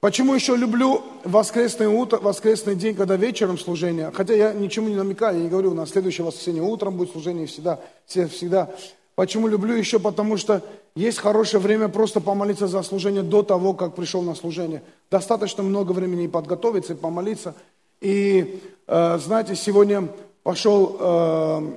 [0.00, 4.10] Почему еще люблю воскресное утро, воскресный день, когда вечером служение?
[4.12, 7.46] Хотя я ничему не намекаю, я не говорю, у нас следующее воскресенье утром будет служение
[7.46, 8.70] всегда, все всегда.
[9.14, 9.98] Почему люблю еще?
[9.98, 10.62] Потому что
[10.94, 14.82] есть хорошее время просто помолиться за служение до того, как пришел на служение.
[15.10, 17.54] Достаточно много времени и подготовиться, и помолиться.
[18.02, 20.08] И, э, знаете, сегодня
[20.42, 21.72] пошел э,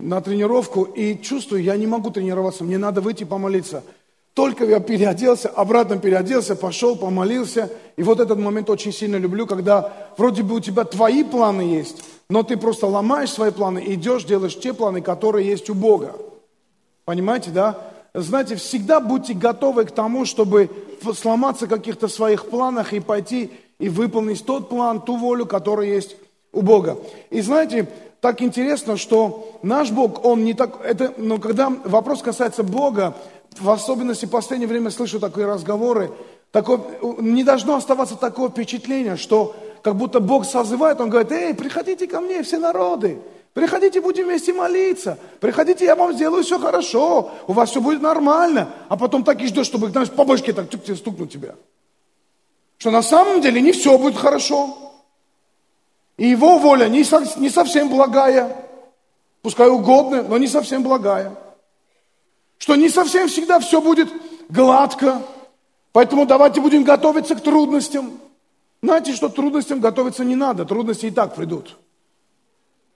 [0.00, 3.84] на тренировку и чувствую, я не могу тренироваться, мне надо выйти помолиться.
[4.34, 7.70] Только я переоделся, обратно переоделся, пошел, помолился.
[7.96, 12.02] И вот этот момент очень сильно люблю, когда вроде бы у тебя твои планы есть,
[12.30, 16.14] но ты просто ломаешь свои планы и идешь, делаешь те планы, которые есть у Бога.
[17.04, 17.78] Понимаете, да?
[18.14, 20.70] Знаете, всегда будьте готовы к тому, чтобы
[21.14, 26.16] сломаться в каких-то своих планах и пойти и выполнить тот план, ту волю, которая есть
[26.52, 26.96] у Бога.
[27.30, 27.88] И знаете,
[28.20, 30.78] так интересно, что наш Бог, Он не так...
[30.84, 33.14] Это, но когда вопрос касается Бога,
[33.60, 36.12] в особенности в последнее время слышу такие разговоры,
[36.50, 36.80] такое,
[37.18, 42.20] не должно оставаться такое впечатление, что как будто Бог созывает, Он говорит, эй, приходите ко
[42.20, 43.18] мне, все народы,
[43.52, 48.70] приходите, будем вместе молиться, приходите, я вам сделаю все хорошо, у вас все будет нормально,
[48.88, 51.54] а потом так и ждешь, чтобы, знаешь, по башке так тюк, стукнуть тебя.
[52.78, 54.76] Что на самом деле не все будет хорошо.
[56.16, 57.04] И его воля не,
[57.40, 58.56] не совсем благая,
[59.40, 61.32] пускай угодная, но не совсем благая
[62.62, 64.08] что не совсем всегда все будет
[64.48, 65.20] гладко,
[65.90, 68.12] поэтому давайте будем готовиться к трудностям.
[68.80, 71.76] Знаете, что трудностям готовиться не надо, трудности и так придут.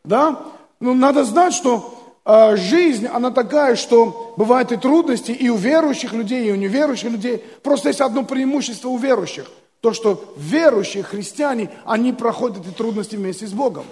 [0.04, 0.40] Да?
[0.78, 6.12] Ну, надо знать, что э, жизнь, она такая, что бывают и трудности и у верующих
[6.12, 7.38] людей, и у неверующих людей.
[7.64, 9.50] Просто есть одно преимущество у верующих.
[9.80, 13.86] То, что верующие христиане, они проходят эти трудности вместе с Богом.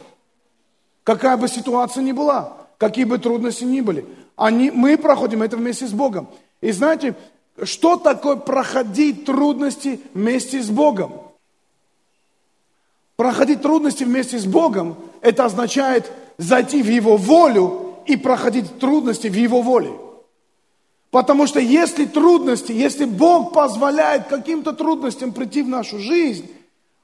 [1.02, 4.06] Какая бы ситуация ни была, какие бы трудности ни были.
[4.36, 6.28] Они, мы проходим это вместе с Богом.
[6.60, 7.14] И знаете,
[7.62, 11.12] что такое проходить трудности вместе с Богом?
[13.16, 19.34] Проходить трудности вместе с Богом, это означает зайти в Его волю и проходить трудности в
[19.34, 19.92] Его воле.
[21.12, 26.50] Потому что если трудности, если Бог позволяет каким-то трудностям прийти в нашу жизнь,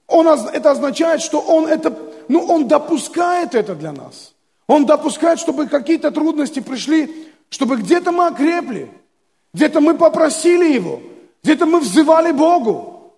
[0.08, 1.96] он, это означает, что Он, это,
[2.26, 4.32] ну, он допускает это для нас.
[4.70, 8.88] Он допускает, чтобы какие-то трудности пришли, чтобы где-то мы окрепли,
[9.52, 11.02] где-то мы попросили Его,
[11.42, 13.16] где-то мы взывали Богу,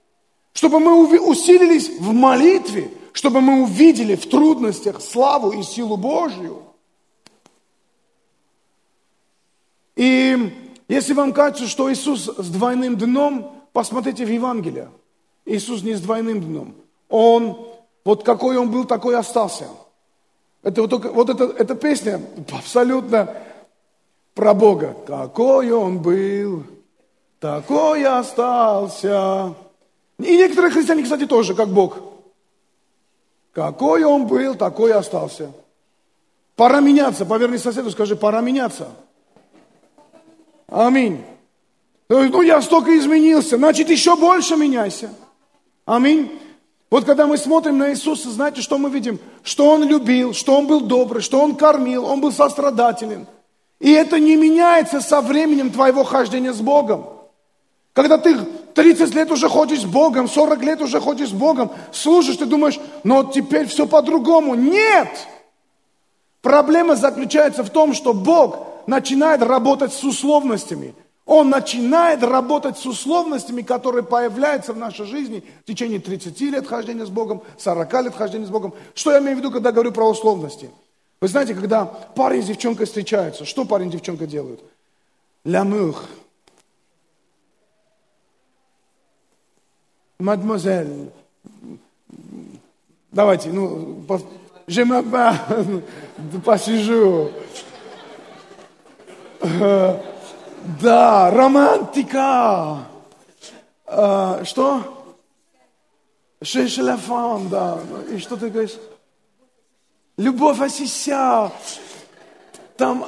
[0.55, 6.63] чтобы мы усилились в молитве, чтобы мы увидели в трудностях славу и силу Божью.
[9.95, 10.57] И
[10.89, 14.89] если вам кажется, что Иисус с двойным дном, посмотрите в Евангелие.
[15.45, 16.75] Иисус не с двойным дном.
[17.11, 17.59] Он,
[18.07, 19.67] вот какой он был, такой остался–
[20.63, 22.21] это вот, только, вот это, эта песня
[22.53, 23.35] абсолютно
[24.35, 24.97] про Бога.
[25.07, 26.65] Какой он был,
[27.41, 29.55] такой остался.
[30.19, 31.99] И некоторые христиане, кстати, тоже, как Бог.
[33.53, 35.53] Какой он был, такой остался.
[36.55, 37.27] Пора меняться.
[37.27, 38.89] Поверни соседу, скажи, пора меняться.
[40.69, 41.25] Аминь.
[42.09, 45.11] Ну, я столько изменился, значит, еще больше меняйся.
[45.87, 46.39] Аминь.
[46.93, 49.19] Вот когда мы смотрим на Иисуса, знаете, что мы видим?
[49.43, 53.27] Что Он любил, что Он был добрый, что Он кормил, Он был сострадателен.
[53.81, 57.07] И это не меняется со временем твоего хождения с Богом.
[57.95, 58.37] Когда ты
[58.75, 62.79] 30 лет уже ходишь с Богом, 40 лет уже ходишь с Богом, служишь, ты думаешь,
[63.05, 64.55] ну теперь все по-другому.
[64.55, 65.09] Нет!
[66.43, 70.95] Проблема заключается в том, что Бог начинает работать с условностями.
[71.25, 77.07] Он начинает работать с условностями, которые появляются в нашей жизни в течение 30 лет хождения
[77.07, 78.75] с Богом, 40 лет хождения с Богом.
[78.95, 80.71] Что я имею в виду, когда говорю про условности?
[81.21, 84.61] Вы знаете, когда парень с девчонкой встречаются, что парень и девчонка делают?
[85.45, 85.97] L'amour.
[90.19, 91.11] Мадемуазель.
[93.13, 94.05] Давайте, ну,
[94.67, 95.83] m'appelle,
[96.45, 97.31] посижу.
[100.81, 102.79] Да, романтика.
[103.87, 105.15] А, что?
[106.43, 107.79] Шешелефан, да.
[108.11, 108.77] И что ты говоришь?
[110.17, 111.51] Любовь Асися.
[112.77, 113.05] Там,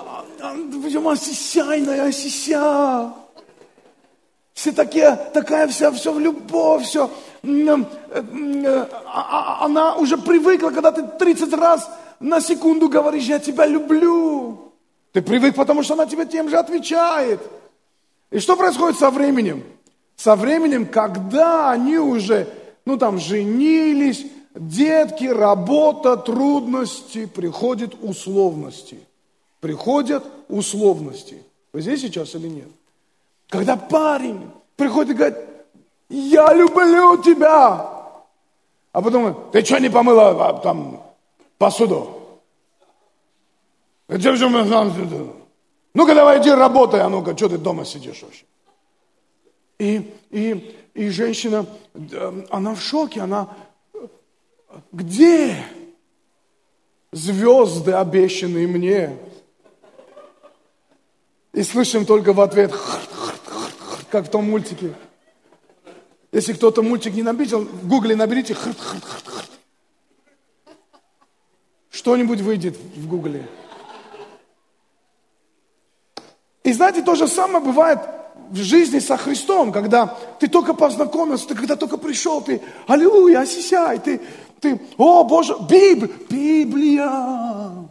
[0.83, 3.13] почему осисяйная, осися.
[4.53, 7.11] Все такие, такая вся, все в любовь, все.
[7.43, 7.81] А,
[9.07, 11.91] а, она уже привыкла, когда ты 30 раз
[12.21, 14.74] на секунду говоришь, я тебя люблю.
[15.15, 17.41] Ты привык, потому что она тебе тем же отвечает.
[18.33, 19.63] И что происходит со временем?
[20.17, 22.49] Со временем, когда они уже,
[22.85, 24.27] ну там, женились,
[24.57, 28.99] детки, работа, трудности, приходят условности.
[29.61, 31.41] Приходят условности.
[31.73, 32.69] Вы здесь сейчас или нет?
[33.49, 35.39] Когда парень приходит и говорит,
[36.09, 37.89] Я люблю тебя.
[38.91, 41.01] А потом, ты что не помыла а, там
[41.57, 42.24] посуду?
[45.95, 48.45] Ну-ка давай иди работай, а ну-ка, что ты дома сидишь вообще?
[49.79, 51.67] И, и, и женщина,
[52.51, 53.49] она в шоке, она,
[54.93, 55.57] где
[57.13, 59.17] звезды, обещанные мне?
[61.53, 62.75] И слышим только в ответ,
[64.11, 64.95] как в том мультике.
[66.33, 68.57] Если кто-то мультик не набитил, в гугле наберите
[71.91, 73.49] Что-нибудь выйдет в гугле.
[76.65, 78.01] И знаете, то же самое бывает
[78.51, 83.99] в жизни со Христом, когда ты только познакомился, ты когда только пришел, ты, аллилуйя, осисяй,
[83.99, 84.21] ты,
[84.61, 87.89] ты, о Боже, Библия, Библия.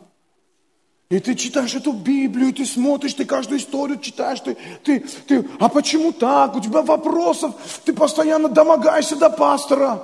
[1.09, 5.69] И ты читаешь эту Библию, ты смотришь, ты каждую историю читаешь, ты, ты, ты, а
[5.69, 6.55] почему так?
[6.55, 7.53] У тебя вопросов,
[7.85, 10.01] ты постоянно домогаешься до пастора.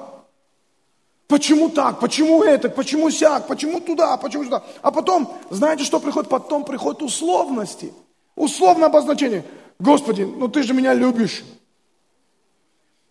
[1.28, 2.00] Почему так?
[2.00, 2.70] Почему это?
[2.70, 3.48] Почему сяк?
[3.48, 4.18] Почему туда?
[4.18, 4.64] Почему сюда?
[4.84, 6.30] А потом, знаете, что приходит?
[6.30, 7.92] Потом приходят условности–
[8.40, 9.44] Условное обозначение.
[9.80, 11.44] Господи, ну ты же меня любишь.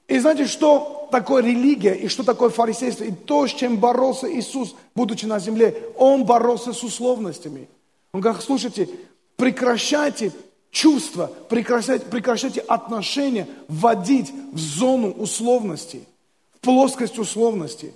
[0.06, 3.04] И знаете, что такое религия и что такое фарисейство?
[3.04, 7.68] И то, с чем боролся Иисус, будучи на земле, Он боролся с условностями.
[8.12, 8.88] Он говорит, слушайте,
[9.36, 10.32] прекращайте
[10.70, 16.08] чувства, прекращайте, прекращайте отношения вводить в зону условностей,
[16.54, 17.92] в плоскость условностей.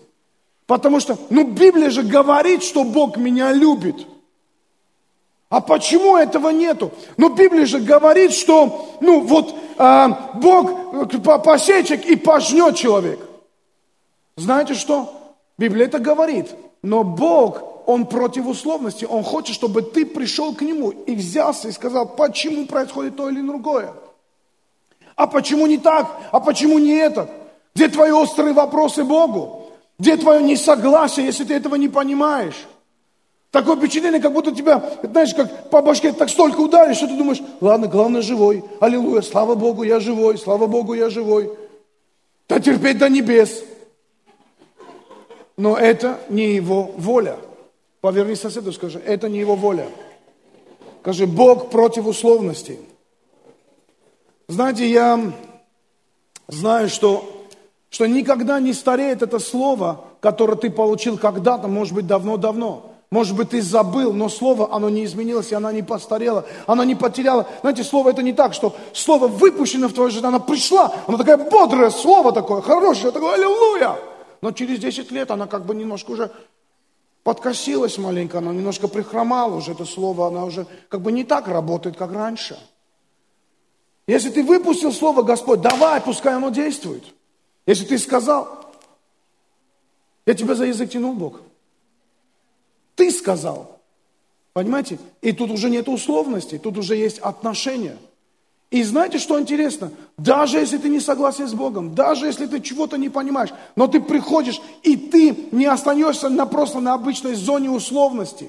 [0.67, 4.07] Потому что, ну, Библия же говорит, что Бог меня любит.
[5.53, 6.93] А почему этого нету?
[7.19, 11.13] Ну, Библия же говорит, что, ну, вот э, Бог
[11.45, 13.21] посечек и пожнет человек.
[14.39, 15.13] Знаете что?
[15.59, 16.47] Библия это говорит.
[16.81, 19.05] Но Бог, Он против условности.
[19.05, 23.43] Он хочет, чтобы ты пришел к Нему и взялся и сказал, почему происходит то или
[23.43, 23.93] другое.
[25.17, 26.11] А почему не так?
[26.31, 27.29] А почему не это?
[27.75, 29.71] Где твои острые вопросы Богу?
[29.99, 32.57] Где твое несогласие, если ты этого не понимаешь?
[33.53, 37.43] Такое впечатление, как будто тебя, знаешь, как по башке так столько ударишь, что ты думаешь,
[37.61, 38.65] ладно, главное живой.
[38.81, 41.51] Аллилуйя, слава Богу, я живой, слава Богу, я живой.
[42.49, 43.63] Да терпеть до небес.
[45.59, 47.37] Но это не его воля.
[48.01, 49.87] Поверни соседу, скажи, это не его воля.
[51.03, 52.79] Скажи, Бог против условностей.
[54.49, 55.31] Знаете, я
[56.49, 57.23] знаю, что,
[57.91, 62.92] что никогда не стареет это слово, которое ты получил когда-то, может быть, давно-давно.
[63.13, 66.95] Может быть, ты забыл, но слово, оно не изменилось, и оно не постарело, оно не
[66.95, 67.47] потеряло.
[67.61, 71.37] Знаете, слово это не так, что слово выпущено в твою жизнь, оно пришла, оно такое
[71.37, 73.99] бодрое слово такое, хорошее, такое аллилуйя.
[74.41, 76.31] Но через 10 лет она как бы немножко уже
[77.23, 81.99] подкосилась маленько, она немножко прихромала уже, это слово, она уже как бы не так работает,
[81.99, 82.59] как раньше.
[84.07, 87.05] Если ты выпустил слово, Господь, давай, пускай оно действует.
[87.67, 88.73] Если ты сказал,
[90.25, 91.41] я тебя за язык тянул, Бог.
[93.03, 93.81] Ты сказал.
[94.53, 95.01] Понимаете?
[95.23, 97.97] И тут уже нет условностей, тут уже есть отношения.
[98.71, 99.91] И знаете, что интересно?
[100.17, 104.01] Даже если ты не согласен с Богом, даже если ты чего-то не понимаешь, но ты
[104.01, 108.49] приходишь, и ты не остаешься на, просто на обычной зоне условности.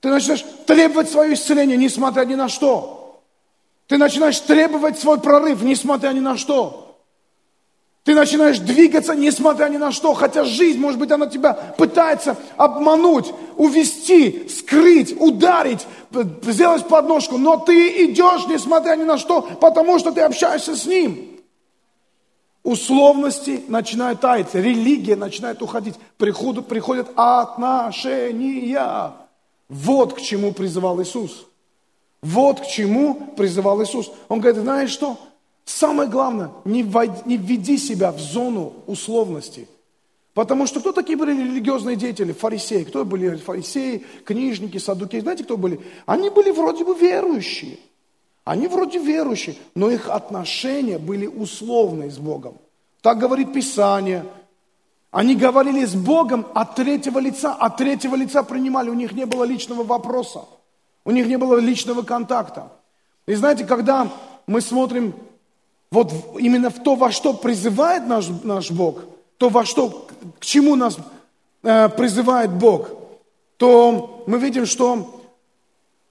[0.00, 3.20] Ты начинаешь требовать свое исцеление, несмотря ни на что.
[3.86, 6.87] Ты начинаешь требовать свой прорыв, несмотря ни на что.
[8.08, 13.34] Ты начинаешь двигаться, несмотря ни на что, хотя жизнь, может быть, она тебя пытается обмануть,
[13.58, 15.86] увести, скрыть, ударить,
[16.42, 21.38] сделать подножку, но ты идешь, несмотря ни на что, потому что ты общаешься с Ним.
[22.62, 29.12] Условности начинают таять, религия начинает уходить, приходят, приходят отношения.
[29.68, 31.44] Вот к чему призывал Иисус.
[32.22, 34.10] Вот к чему призывал Иисус.
[34.30, 35.18] Он говорит, знаешь что?
[35.68, 39.68] Самое главное, не, войди, не введи себя в зону условности.
[40.32, 42.32] Потому что кто такие были религиозные деятели?
[42.32, 42.84] Фарисеи.
[42.84, 45.20] Кто были фарисеи, книжники, садуки?
[45.20, 45.78] Знаете, кто были?
[46.06, 47.78] Они были вроде бы верующие.
[48.44, 52.56] Они вроде верующие, но их отношения были условные с Богом.
[53.02, 54.24] Так говорит Писание.
[55.10, 58.88] Они говорили с Богом от третьего лица, от третьего лица принимали.
[58.88, 60.46] У них не было личного вопроса.
[61.04, 62.72] У них не было личного контакта.
[63.26, 64.10] И знаете, когда
[64.46, 65.12] мы смотрим
[65.90, 69.00] вот именно в то, во что призывает наш, наш Бог,
[69.38, 70.06] то, во что,
[70.38, 70.98] к чему нас
[71.62, 72.90] э, призывает Бог,
[73.56, 75.22] то мы видим, что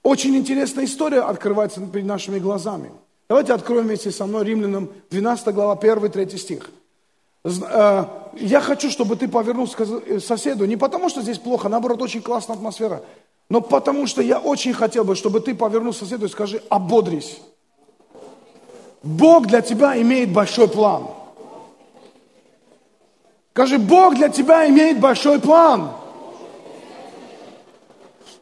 [0.02, 2.90] очень интересная история открывается перед нашими глазами.
[3.28, 6.70] Давайте откроем вместе со мной Римлянам 12 глава 1-3 стих.
[7.44, 8.04] Э,
[8.34, 12.22] я хочу, чтобы ты повернулся к э, соседу, не потому что здесь плохо, наоборот, очень
[12.22, 13.02] классная атмосфера,
[13.48, 17.40] но потому что я очень хотел бы, чтобы ты повернулся к соседу и скажи, ободрись.
[19.02, 21.08] Бог для тебя имеет большой план.
[23.52, 25.90] Скажи, Бог для тебя имеет большой план.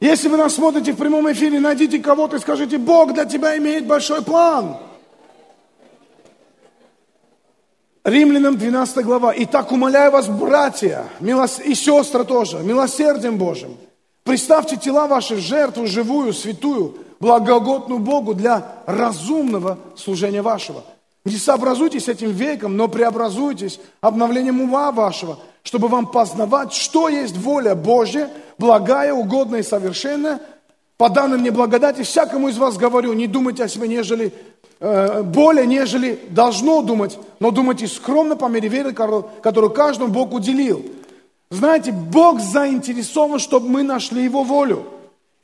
[0.00, 3.86] Если вы нас смотрите в прямом эфире, найдите кого-то и скажите, Бог для тебя имеет
[3.86, 4.76] большой план.
[8.04, 9.34] Римлянам 12 глава.
[9.36, 11.58] «Итак, умоляю вас, братья милос...
[11.58, 13.76] и сестры тоже, милосердием Божьим,
[14.22, 20.84] представьте тела ваши в жертву живую, святую, благогодную Богу для разумного служения вашего.
[21.24, 27.74] Не сообразуйтесь этим веком, но преобразуйтесь обновлением ума вашего, чтобы вам познавать, что есть воля
[27.74, 30.40] Божья, благая, угодная и совершенная.
[30.96, 34.32] По данным мне благодати, всякому из вас говорю, не думайте о себе, нежели
[34.78, 40.84] Э, более, нежели должно думать, но думайте скромно по мере веры, которую каждому Бог уделил.
[41.50, 44.84] Знаете, Бог заинтересован, чтобы мы нашли Его волю.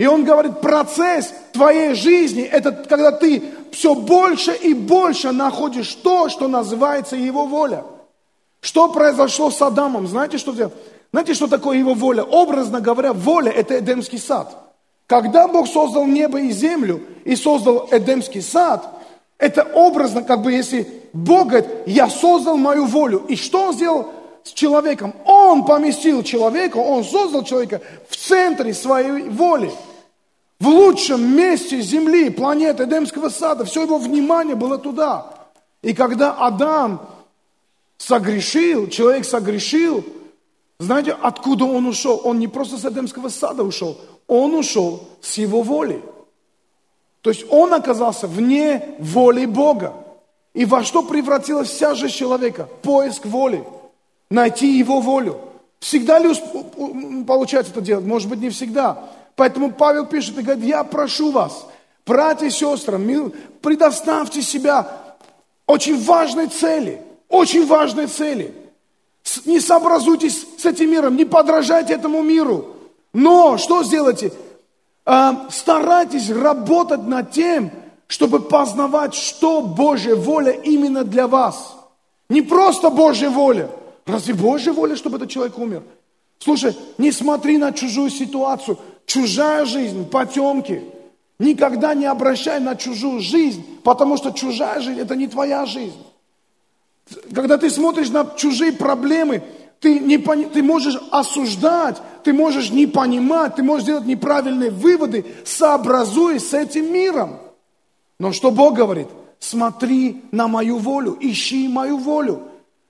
[0.02, 3.40] И Он говорит, процесс твоей жизни, это когда ты
[3.71, 7.85] все больше и больше находишь то, что называется Его воля.
[8.61, 10.09] Что произошло с Адамом?
[10.09, 10.56] Знаете, что,
[11.12, 12.25] знаете, что такое Его воля?
[12.25, 14.75] Образно говоря, воля– это Эдемский сад.
[15.06, 18.85] Когда Бог создал небо и землю и создал Эдемский сад–
[19.38, 23.25] это образно, как бы если Бог говорит, я создал мою волю.
[23.28, 24.06] И что Он сделал
[24.42, 25.14] с человеком?
[25.25, 29.71] Он поместил человека, Он создал человека в центре своей воли.
[30.62, 33.64] В лучшем месте земли, планеты Эдемского сада.
[33.64, 35.26] Все его внимание было туда.
[35.83, 37.04] И когда Адам
[37.99, 40.04] согрешил, человек согрешил,
[40.78, 42.21] знаете, откуда он ушел?
[42.23, 46.00] Он не просто с Эдемского сада ушел, он ушел с его воли.
[47.23, 49.95] То есть он оказался вне воли Бога.
[50.54, 52.69] И во что превратилась вся жизнь человека?
[52.83, 53.64] Поиск воли.
[54.31, 55.40] Найти его волю.
[55.81, 56.33] Всегда ли
[57.26, 58.04] получается это делать?
[58.04, 59.09] Может быть, не всегда.
[59.37, 61.67] Поэтому Павел пишет и говорит, я прошу вас,
[62.07, 63.01] братья и сестры,
[63.61, 64.89] предоставьте себя
[65.67, 67.03] очень важной цели.
[67.29, 68.55] Очень важной цели.
[69.47, 72.77] Не сообразуйтесь с этим миром, не подражайте этому миру.
[73.15, 74.33] Но что сделайте?
[75.07, 77.71] А, старайтесь работать над тем,
[78.07, 81.75] чтобы познавать, что Божья воля именно для вас.
[82.29, 83.71] Не просто Божья воля.
[84.07, 85.83] Разве Божья воля, чтобы этот человек умер?
[86.39, 88.79] Слушай, не смотри на чужую ситуацию.
[89.12, 90.83] Чужая жизнь, потемки.
[91.38, 96.02] Никогда не обращай на чужую жизнь, потому что чужая жизнь– это не твоя жизнь.
[97.35, 99.42] Когда ты смотришь на чужие проблемы,
[99.81, 106.49] ты, не, ты можешь осуждать, ты можешь не понимать, ты можешь делать неправильные выводы, сообразуясь
[106.49, 107.38] с этим миром.
[108.19, 109.09] Но что Бог говорит?
[109.38, 112.45] Смотри на мою волю, ищи мою волю.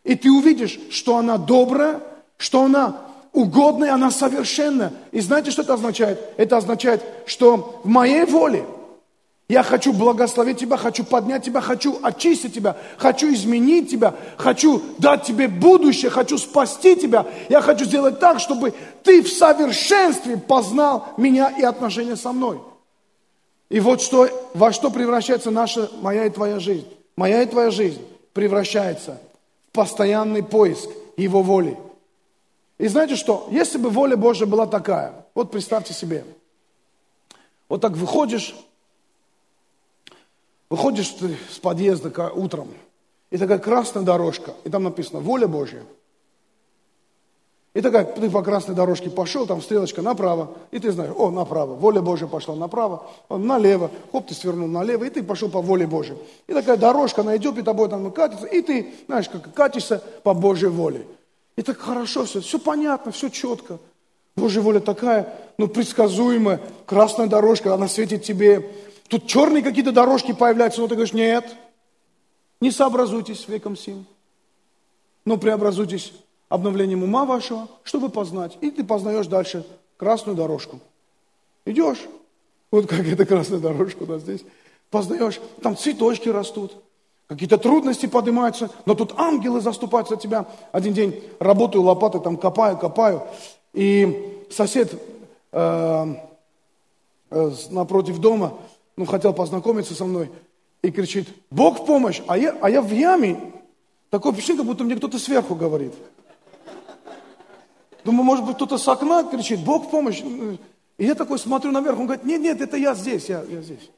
[0.05, 1.99] И ты увидишь, что она добрая,
[2.37, 4.93] что она угодная, она совершенная.
[5.11, 6.21] И знаете, что это означает?
[6.37, 8.65] Это означает, что в моей воле–
[9.53, 15.25] я хочу благословить тебя, хочу поднять тебя, хочу очистить тебя, хочу изменить тебя, хочу дать
[15.25, 17.27] тебе будущее, хочу спасти тебя.
[17.51, 18.73] Я хочу сделать так, чтобы
[19.03, 22.63] ты в совершенстве познал меня и отношения со мной.
[23.69, 26.87] И вот что, во что превращается наша, моя и твоя жизнь.
[27.17, 28.01] Моя и твоя жизнь
[28.33, 29.21] превращается
[29.69, 31.77] в постоянный поиск Его воли.
[32.83, 33.47] И знаете что?
[33.53, 36.25] Если бы воля Божья была такая, вот представьте себе,
[37.69, 38.55] вот так выходишь
[40.69, 42.69] Выходишь ты с подъезда утром,
[43.31, 45.83] и такая красная дорожка, и там написано «Воля Божья».
[47.75, 51.75] И такая, ты по красной дорожке пошел, там стрелочка направо, и ты знаешь, о, направо,
[51.75, 56.17] воля Божья пошла направо, налево, хоп, ты свернул налево, и ты пошел по воле Божьей.
[56.47, 60.33] И такая дорожка, она идет, и тобой там катится, и ты, знаешь, как катишься по
[60.33, 61.07] Божьей воле.
[61.57, 63.79] И так хорошо все, все понятно, все четко.
[64.37, 68.71] Божья воля такая, ну, предсказуемая, красная дорожка, она светит тебе.
[69.09, 71.55] Тут черные какие-то дорожки появляются, но ты говоришь, нет,
[72.61, 74.07] не сообразуйтесь с веком сим,
[75.27, 76.13] но преобразуйтесь
[76.49, 78.57] обновлением ума вашего, чтобы познать.
[78.61, 79.67] И ты познаешь дальше
[79.99, 80.81] красную дорожку.
[81.67, 82.01] Идешь,
[82.71, 84.43] вот как эта красная дорожка у нас здесь,
[84.91, 86.73] познаешь, там цветочки растут,
[87.35, 90.47] какие-то трудности поднимаются, но тут ангелы заступаются за тебя.
[90.73, 93.23] Один день работаю лопатой, там копаю, копаю,
[93.73, 94.93] и сосед
[95.53, 96.15] э,
[97.31, 98.55] э, напротив дома
[98.97, 100.31] ну, хотел познакомиться со мной,
[100.83, 103.53] и кричит, Бог в помощь, а я, а я в яме.
[104.11, 105.95] Такое впечатление, как будто мне кто-то сверху говорит.
[108.05, 110.23] Думаю, может быть, кто-то с окна кричит, Бог в помощь.
[110.99, 113.91] И я такой смотрю наверх, он говорит, нет, нет, это я здесь, я, я здесь.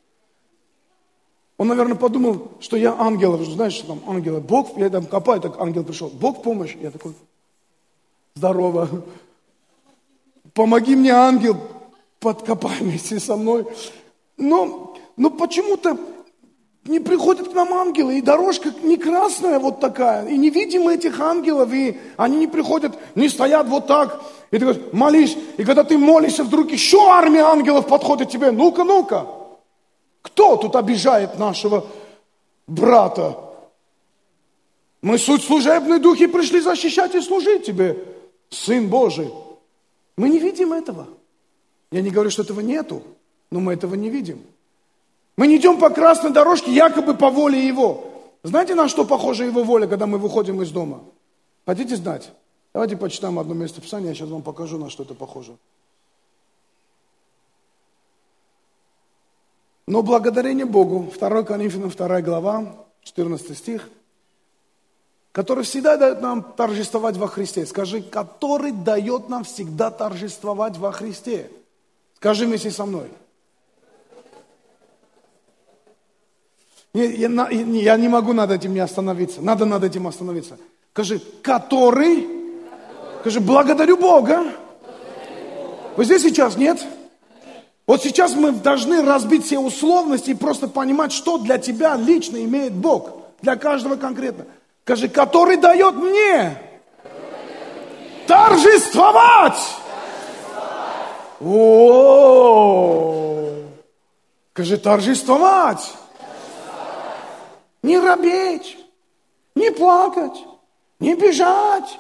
[1.57, 5.61] Он, наверное, подумал, что я ангел, знаешь, что там ангелы, Бог, я там копаю, так
[5.61, 6.77] ангел пришел, Бог помощь.
[6.81, 7.15] Я такой,
[8.35, 8.89] здорово,
[10.53, 11.57] помоги мне, ангел,
[12.19, 13.67] подкопай вместе со мной.
[14.37, 15.97] Но, но почему-то
[16.87, 21.21] не приходят к нам ангелы, и дорожка не красная вот такая, и не видим этих
[21.21, 24.21] ангелов, и они не приходят, не стоят вот так,
[24.51, 28.85] и ты говоришь, молись, и когда ты молишься, вдруг еще армия ангелов подходит тебе, ну-ка,
[28.85, 29.27] ну-ка,
[30.35, 31.87] кто тут обижает нашего
[32.67, 33.39] брата?
[35.01, 38.05] Мы суть служебные духи пришли защищать и служить тебе,
[38.51, 39.31] Сын Божий.
[40.17, 41.07] Мы не видим этого.
[41.93, 43.03] Я не говорю, что этого нету,
[43.51, 44.43] но мы этого не видим.
[45.37, 48.05] Мы не идем по красной дорожке, якобы по воле Его.
[48.43, 51.01] Знаете, на что похожа Его воля, когда мы выходим из дома?
[51.65, 52.33] Хотите знать?
[52.73, 55.57] Давайте почитаем одно место Писания, я сейчас вам покажу, на что это похоже.
[59.87, 63.89] Но благодарение Богу, 2 Коринфянам 2 глава, 14 стих,
[65.33, 67.67] который всегда дает нам торжествовать во Христе.
[67.67, 71.51] Скажи, который дает нам всегда торжествовать во Христе.
[72.17, 73.09] Скажи вместе со мной–
[76.95, 79.43] Я, не могу над этим не остановиться.
[79.43, 80.57] Надо над этим остановиться.
[80.93, 82.25] Скажи, который,
[83.21, 84.45] скажи, благодарю Бога.
[85.97, 86.81] Вы здесь сейчас нет?
[87.87, 92.73] Вот сейчас мы должны разбить все условности и просто понимать, что для тебя лично имеет
[92.73, 93.11] Бог.
[93.43, 94.47] Для каждого конкретно.
[94.85, 96.57] Скажи, который дает мне
[98.27, 99.59] торжествовать.
[101.41, 102.23] О,
[104.53, 105.93] скажи, торжествовать.
[107.83, 108.79] Не робеть,
[109.55, 110.43] не плакать,
[111.01, 111.99] не бежать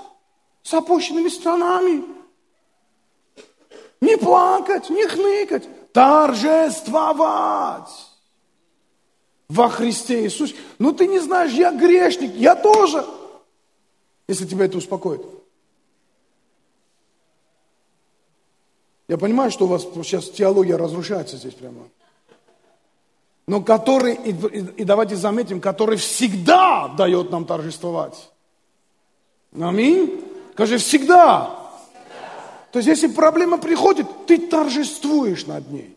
[0.62, 2.05] с опущенными странами,
[4.04, 7.90] не плакать, не хныкать, торжествовать
[9.49, 10.54] во Христе Иисусе.
[10.78, 13.04] Ну ты не знаешь, я грешник, я тоже,
[14.28, 15.23] если тебя это успокоит.
[19.08, 21.84] Я понимаю, что у вас сейчас теология разрушается здесь прямо
[23.46, 28.30] но который, и, и давайте заметим, который всегда дает нам торжествовать.
[29.58, 30.25] Аминь.
[30.54, 31.63] Скажи, всегда.
[32.75, 35.97] То есть, если проблема приходит, ты торжествуешь над ней.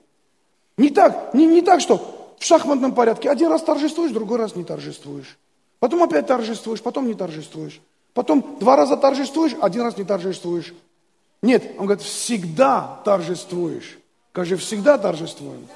[0.77, 4.63] Не так, не, не так, что в шахматном порядке один раз торжествуешь, другой раз не
[4.63, 5.39] торжествуешь.
[5.79, 7.81] Потом опять торжествуешь, потом не торжествуешь.
[8.13, 10.71] Потом два раза торжествуешь, один раз не торжествуешь.
[11.41, 13.97] Нет, он говорит, всегда торжествуешь.
[14.29, 15.67] Скажи, всегда торжествуем.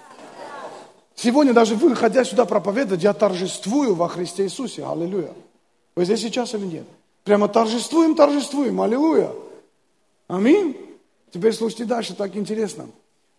[1.16, 4.86] Сегодня даже выходя сюда проповедовать, я торжествую во Христе Иисусе.
[4.86, 5.34] Аллилуйя.
[5.96, 6.86] Вы здесь сейчас или нет?
[7.24, 8.80] Прямо торжествуем, торжествуем.
[8.80, 9.32] Аллилуйя.
[10.28, 10.91] Аминь.
[11.32, 12.88] Теперь слушайте дальше, так интересно.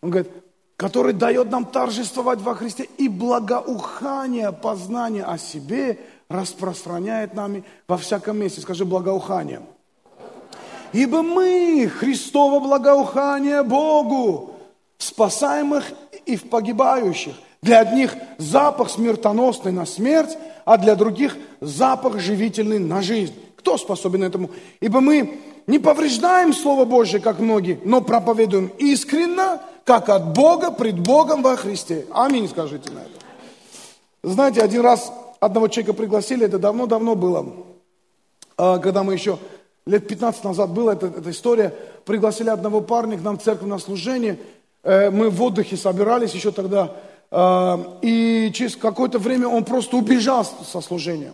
[0.02, 0.30] Он говорит,
[0.76, 8.38] который дает нам торжествовать во Христе и благоухание, познание о себе распространяет нами во всяком
[8.38, 8.60] месте.
[8.60, 9.62] Скажи благоухание.
[10.92, 14.56] Ибо мы Христово благоухание Богу,
[14.98, 15.84] спасаемых
[16.26, 23.02] и в погибающих– для одних запах смертоносный на смерть, а для других запах живительный на
[23.02, 23.34] жизнь.
[23.56, 24.50] Кто способен этому?
[24.80, 30.98] Ибо мы не повреждаем Слово Божье, как многие, но проповедуем искренно, как от Бога, пред
[30.98, 32.06] Богом во Христе.
[32.12, 33.10] Аминь, скажите на это.
[34.22, 37.46] Знаете, один раз одного человека пригласили, это давно-давно было,
[38.56, 39.38] а, когда мы еще
[39.86, 43.78] лет 15 назад была эта, эта история, пригласили одного парня к нам в церковь на
[43.78, 44.38] служение,
[44.84, 46.94] э, мы в отдыхе собирались еще тогда,
[48.02, 51.32] и через какое-то время он просто убежал со служением.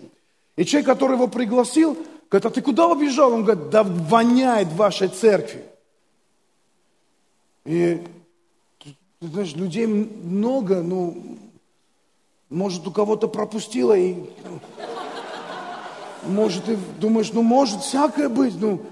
[0.56, 1.98] И человек, который его пригласил,
[2.30, 3.32] говорит, а ты куда убежал?
[3.32, 5.64] Он говорит, да воняет в вашей церкви.
[7.64, 8.02] И,
[9.20, 11.38] ты знаешь, людей много, ну,
[12.48, 14.16] может, у кого-то пропустило, и,
[16.22, 18.82] может, ты думаешь, ну, может всякое быть, ну,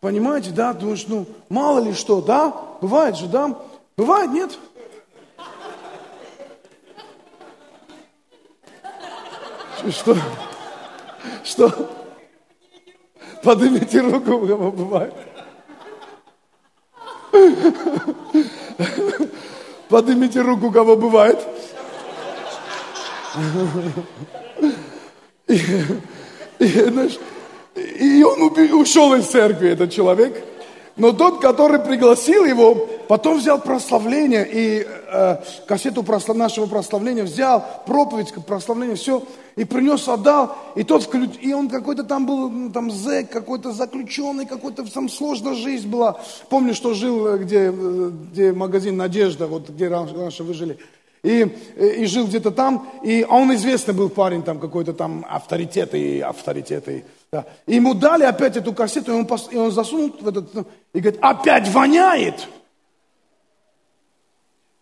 [0.00, 3.54] понимаете, да, думаешь, ну, мало ли что, да, бывает же, да,
[3.96, 4.58] бывает, нет?
[9.90, 10.16] Что?
[11.44, 12.01] Что?
[13.42, 15.14] Поднимите руку, у кого бывает.
[19.88, 21.38] Поднимите руку, у кого бывает.
[25.48, 25.60] И,
[26.58, 28.42] и, и он
[28.74, 30.44] ушел из церкви, этот человек.
[30.96, 36.36] Но тот, который пригласил его, потом взял прославление и э, кассету прослав...
[36.36, 39.22] нашего прославления взял, проповедь прославления, все,
[39.56, 41.28] и принес, отдал, и тот вклю...
[41.40, 46.20] и он какой-то там был, ну, там зэк, какой-то заключенный, какой-то там сложная жизнь была.
[46.50, 50.78] Помню, что жил, э, где, э, где магазин «Надежда», вот где раньше вы жили.
[51.22, 55.94] И, и жил где-то там, и, а он известный был парень, там какой-то там авторитет
[55.94, 56.88] и авторитет.
[56.88, 57.46] И, да.
[57.66, 61.00] и ему дали опять эту кассету, и он, и он засунул в этот, ну, и
[61.00, 62.46] говорит, опять воняет.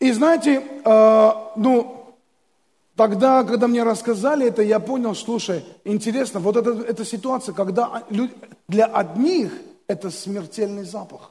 [0.01, 2.15] И знаете, э, ну,
[2.97, 8.03] тогда, когда мне рассказали это, я понял, слушай, интересно, вот эта, эта ситуация, когда
[8.67, 9.53] для одних
[9.87, 11.31] это смертельный запах.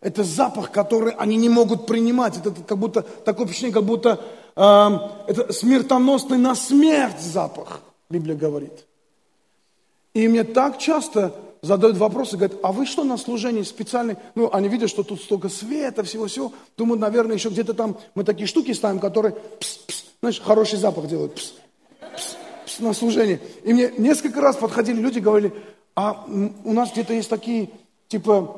[0.00, 2.36] Это запах, который они не могут принимать.
[2.36, 4.20] Это как будто такое впечатление, как будто
[4.54, 4.88] э,
[5.28, 8.87] это смертоносный на смерть запах, Библия говорит.
[10.18, 14.16] И мне так часто задают вопросы, говорят, а вы что на служении специальный?
[14.34, 16.52] Ну, они видят, что тут столько света, всего-всего.
[16.76, 21.06] Думают, наверное, еще где-то там мы такие штуки ставим, которые, пс, пс, знаешь, хороший запах
[21.06, 21.36] делают.
[21.36, 21.54] Пс,
[22.16, 23.38] пс, пс, на служении.
[23.62, 25.52] И мне несколько раз подходили люди, говорили,
[25.94, 26.26] а
[26.64, 27.70] у нас где-то есть такие,
[28.08, 28.56] типа,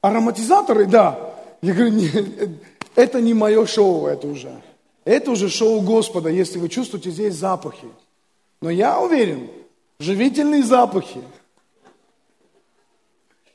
[0.00, 1.36] Ароматизаторы, да.
[1.62, 2.50] Я говорю, нет,
[2.96, 4.60] это не мое шоу, это уже.
[5.04, 7.86] Это уже шоу Господа, если вы чувствуете здесь запахи.
[8.60, 9.50] Но я уверен,
[9.98, 11.22] живительные запахи.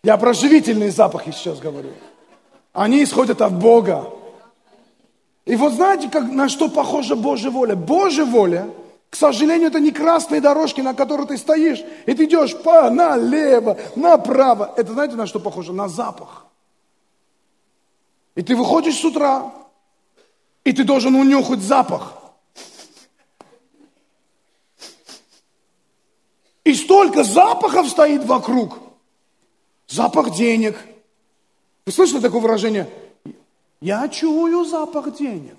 [0.03, 1.91] Я про живительные запахи сейчас говорю.
[2.73, 4.09] Они исходят от Бога.
[5.45, 7.75] И вот знаете, как, на что похожа Божья воля?
[7.75, 8.69] Божья воля,
[9.09, 13.77] к сожалению, это не красные дорожки, на которых ты стоишь, и ты идешь по, налево,
[13.95, 14.73] направо.
[14.77, 15.73] Это знаете, на что похоже?
[15.73, 16.45] На запах.
[18.35, 19.51] И ты выходишь с утра,
[20.63, 22.20] и ты должен унюхать запах.
[26.63, 28.77] И столько запахов стоит вокруг.
[29.87, 30.77] Запах денег.
[31.85, 32.89] Вы слышали такое выражение?
[33.81, 35.55] Я чую запах денег.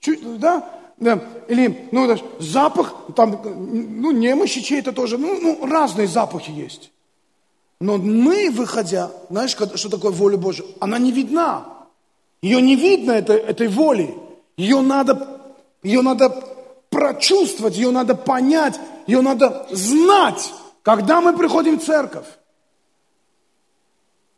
[0.00, 0.68] Чу, да?
[0.98, 1.22] да?
[1.48, 6.90] Или, ну, даже запах, там, ну, немощи чей-то тоже, ну, ну, разные запахи есть.
[7.80, 10.64] Но мы, выходя, знаешь, что такое воля Божья?
[10.80, 11.66] Она не видна.
[12.40, 14.14] Ее не видно, этой, этой воли.
[14.56, 15.40] Ее надо,
[15.82, 16.53] ее надо
[16.94, 18.78] прочувствовать, ее надо понять,
[19.08, 20.52] ее надо знать,
[20.82, 22.26] когда мы приходим в церковь.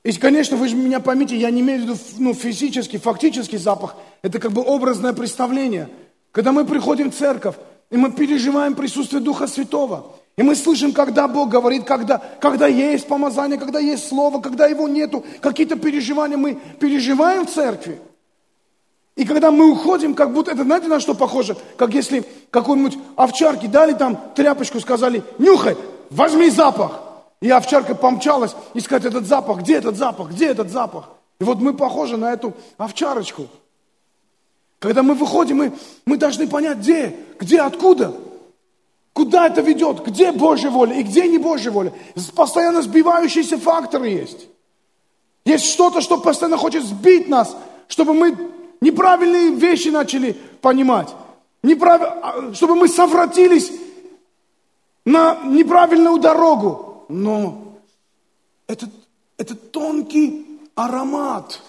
[0.03, 3.97] И, конечно, вы же меня поймите, я не имею в виду ну, физический, фактический запах.
[4.23, 5.89] Это как бы образное представление.
[6.33, 7.57] Когда мы приходим в церковь,
[7.91, 10.17] и мы переживаем присутствие Духа Святого.
[10.37, 14.89] И мы слышим, когда Бог говорит, когда, когда есть помазание, когда есть Слово, когда его
[14.89, 17.99] нету, какие-то переживания мы переживаем в церкви.
[19.17, 21.57] И когда мы уходим, как будто, это знаете на что похоже?
[21.79, 25.77] Как если какой-нибудь овчарке дали там тряпочку, сказали, нюхай,
[26.11, 27.01] возьми запах.
[27.41, 31.09] И овчарка помчалась искать этот запах, где этот запах, где этот запах.
[31.41, 33.49] И вот мы похожи на эту овчарочку.
[34.79, 35.73] Когда мы выходим, мы,
[36.05, 38.15] мы должны понять, где, где, откуда.
[39.15, 40.05] Куда это ведет?
[40.05, 41.93] Где Божья воля и где не Божья воля?
[42.35, 44.47] Постоянно сбивающиеся факторы есть.
[45.47, 47.57] Есть что-то, что постоянно хочет сбить нас,
[47.89, 48.37] чтобы мы
[48.81, 51.15] неправильные вещи начали понимать.
[51.63, 52.03] Неправ...
[52.03, 53.73] А, чтобы мы совратились
[55.05, 57.05] на неправильную дорогу.
[57.09, 57.79] Но
[58.67, 58.89] это,
[59.39, 61.63] это тонкий аромат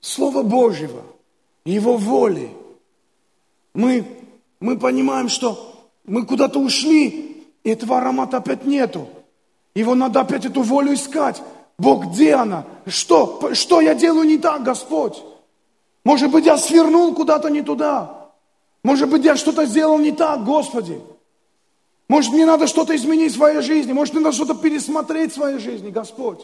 [0.00, 1.02] Слова Божьего,
[1.64, 2.50] Его воли.
[3.74, 4.20] Мы
[4.60, 9.08] мы понимаем, что мы куда-то ушли, и этого аромата опять нету.
[9.74, 11.42] Его надо опять эту волю искать.
[11.80, 12.64] Бог, где она?
[12.86, 13.54] Что?
[13.54, 15.22] Что я делаю не так, Господь?
[16.04, 18.28] Может быть, я свернул куда-то не туда.
[18.82, 21.00] Может быть, я что-то сделал не так, Господи.
[22.06, 23.92] Может, мне надо что-то изменить в своей жизни.
[23.92, 26.40] Может, мне надо что-то пересмотреть в своей жизни, Господь.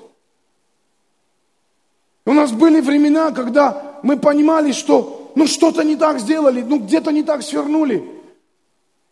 [2.25, 7.11] У нас были времена, когда мы понимали, что ну что-то не так сделали, ну где-то
[7.11, 8.03] не так свернули.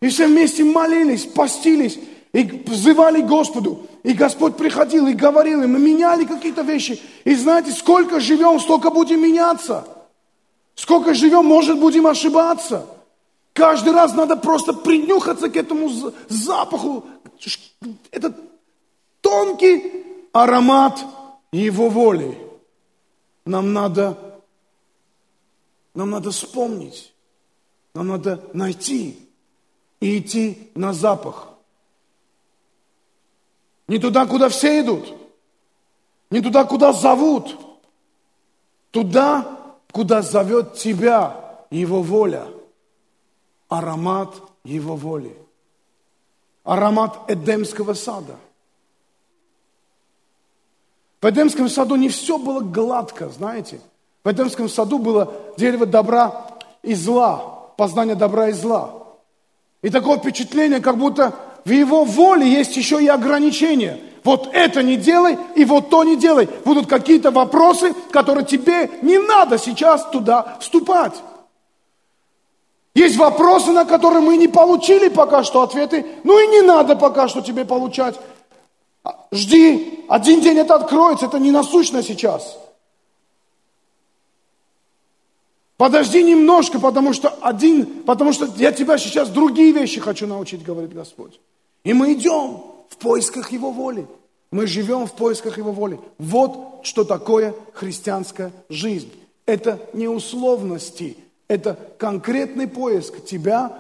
[0.01, 1.99] И все вместе молились, постились
[2.35, 3.87] и взывали Господу.
[4.03, 7.01] И Господь приходил и говорил, и мы меняли какие-то вещи.
[7.23, 9.87] И знаете, сколько живем, столько будем меняться.
[10.75, 12.87] Сколько живем, может, будем ошибаться.
[13.53, 15.89] Каждый раз надо просто принюхаться к этому
[16.29, 17.05] запаху.
[18.11, 18.37] Этот
[19.21, 20.99] тонкий аромат
[21.53, 22.37] Его воли.
[23.47, 24.19] Нам надо
[25.95, 27.13] нам надо вспомнить,
[27.95, 29.17] нам надо найти
[30.01, 31.54] и идти на запах.
[33.89, 35.15] Не туда, куда все идут,
[36.31, 37.57] не туда, куда зовут,
[38.91, 42.47] туда, куда зовет тебя Его воля,
[43.69, 45.37] аромат Его воли,
[46.65, 48.37] аромат Эдемского сада.
[51.21, 53.81] В Эдемском саду не все было гладко, знаете–
[54.25, 56.47] в Эдемском саду было дерево добра
[56.83, 58.91] и зла, познание добра и зла.
[59.83, 64.01] И такое впечатление, как будто в его воле есть еще и ограничения.
[64.23, 66.49] Вот это не делай, и вот то не делай.
[66.65, 71.15] Будут какие-то вопросы, которые тебе не надо сейчас туда вступать.
[72.95, 77.29] Есть вопросы, на которые мы не получили пока что ответы, ну и не надо пока
[77.29, 78.19] что тебе получать.
[79.33, 82.57] Жди, один день это откроется, это не насущно сейчас.
[85.77, 90.95] Подожди немножко, потому что один, потому что я тебя сейчас другие вещи хочу научить, говорит
[90.95, 91.41] Господь.
[91.85, 94.07] И мы идем в поисках Его воли.
[94.51, 96.01] Мы живем в поисках Его воли.
[96.19, 99.13] Вот что такое христианская жизнь.
[99.47, 101.19] Это не условности,
[101.49, 103.79] это конкретный поиск тебя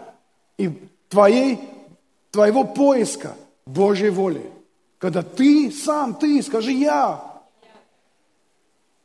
[0.58, 0.70] и
[1.08, 1.58] твоей,
[2.30, 4.50] твоего поиска Божьей воли.
[4.98, 7.24] Когда ты сам, ты, скажи я.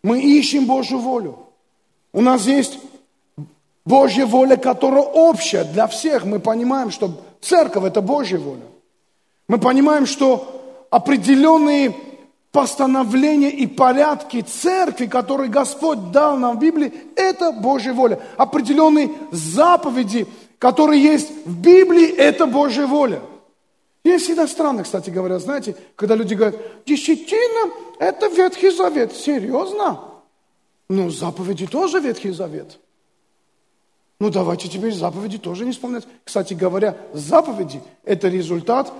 [0.04, 1.40] Мы ищем Божью волю.
[2.12, 2.80] У нас есть
[3.86, 6.26] Божья воля, которая общая для всех.
[6.26, 8.64] Мы понимаем, что церковь– это Божья воля.
[9.50, 11.96] Мы понимаем, что определенные
[12.52, 18.20] постановления и порядки церкви, которые Господь дал нам в Библии, это Божья воля.
[18.38, 20.28] Определенные заповеди,
[20.60, 23.22] которые есть в Библии, это Божья воля.
[24.04, 29.14] Мне всегда странно, кстати говоря, знаете, когда люди говорят, десятина– это Ветхий Завет.
[29.14, 30.00] Серьезно?
[30.90, 32.80] Ну, заповеди тоже Ветхий Завет.
[34.20, 36.08] Ну, давайте теперь заповеди тоже не исполнять.
[36.24, 38.94] Кстати говоря, заповеди– это результат,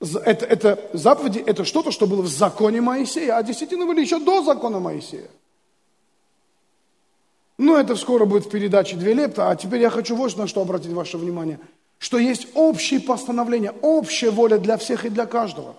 [0.00, 4.42] это, это, заповеди– это что-то, что было в законе Моисея, а десятины были еще до
[4.42, 5.28] закона Моисея.
[7.58, 10.60] Ну, это скоро будет в передаче «Две лепта», а теперь я хочу вот на что
[10.60, 11.58] обратить ваше внимание,
[11.98, 15.74] что есть общие постановления, общая воля для всех и для каждого.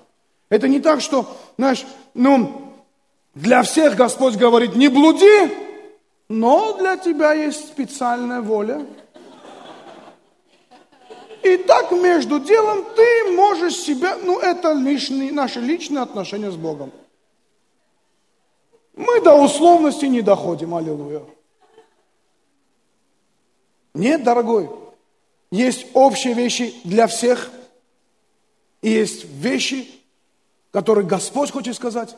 [0.49, 2.73] Это не так, что, знаешь, ну,
[3.35, 5.51] для всех Господь говорит, не блуди,
[6.29, 8.85] но для тебя есть специальная воля.
[11.43, 16.91] И так между делом ты можешь себя, ну это личные, наши личные отношения с Богом.
[18.95, 21.23] Мы до условности не доходим, аллилуйя.
[23.93, 24.69] Нет, дорогой,
[25.51, 27.51] есть общие вещи для всех,
[28.81, 29.87] и есть вещи,
[30.71, 32.15] которые Господь хочет сказать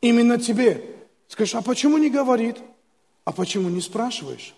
[0.00, 0.82] именно тебе.
[1.28, 2.58] Скажешь, а почему не говорит?
[3.24, 4.54] А почему не спрашиваешь?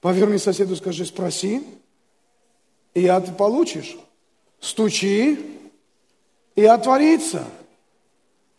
[0.00, 1.66] Поверни соседу, скажи, спроси,
[2.94, 3.96] и от получишь.
[4.60, 5.38] Стучи,
[6.54, 7.44] и отворится.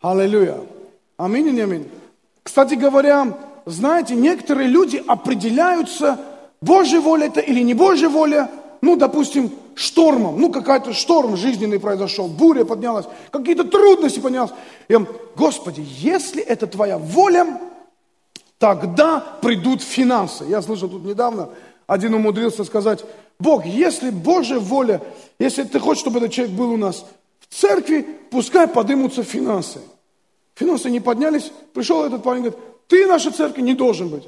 [0.02, 0.58] Аллилуйя.
[1.18, 1.88] Аминь не аминь.
[2.42, 6.20] Кстати говоря, знаете, некоторые люди определяются,
[6.62, 8.50] Божья воля это или не Божья воля,
[8.82, 14.52] ну, допустим, штормом, ну, какой-то шторм жизненный произошел, буря поднялась, какие-то трудности поднялись.
[14.88, 17.60] И он, Господи, если это Твоя воля,
[18.58, 20.46] тогда придут финансы.
[20.46, 21.50] Я слышал тут недавно,
[21.92, 23.04] один умудрился сказать,
[23.38, 25.02] Бог, если Божья воля,
[25.40, 27.06] если ты хочешь, чтобы этот человек был у нас
[27.42, 29.82] в церкви, пускай поднимутся финансы.
[30.56, 34.24] Финансы не поднялись, пришел этот парень и говорит, ты наша церковь не должен быть.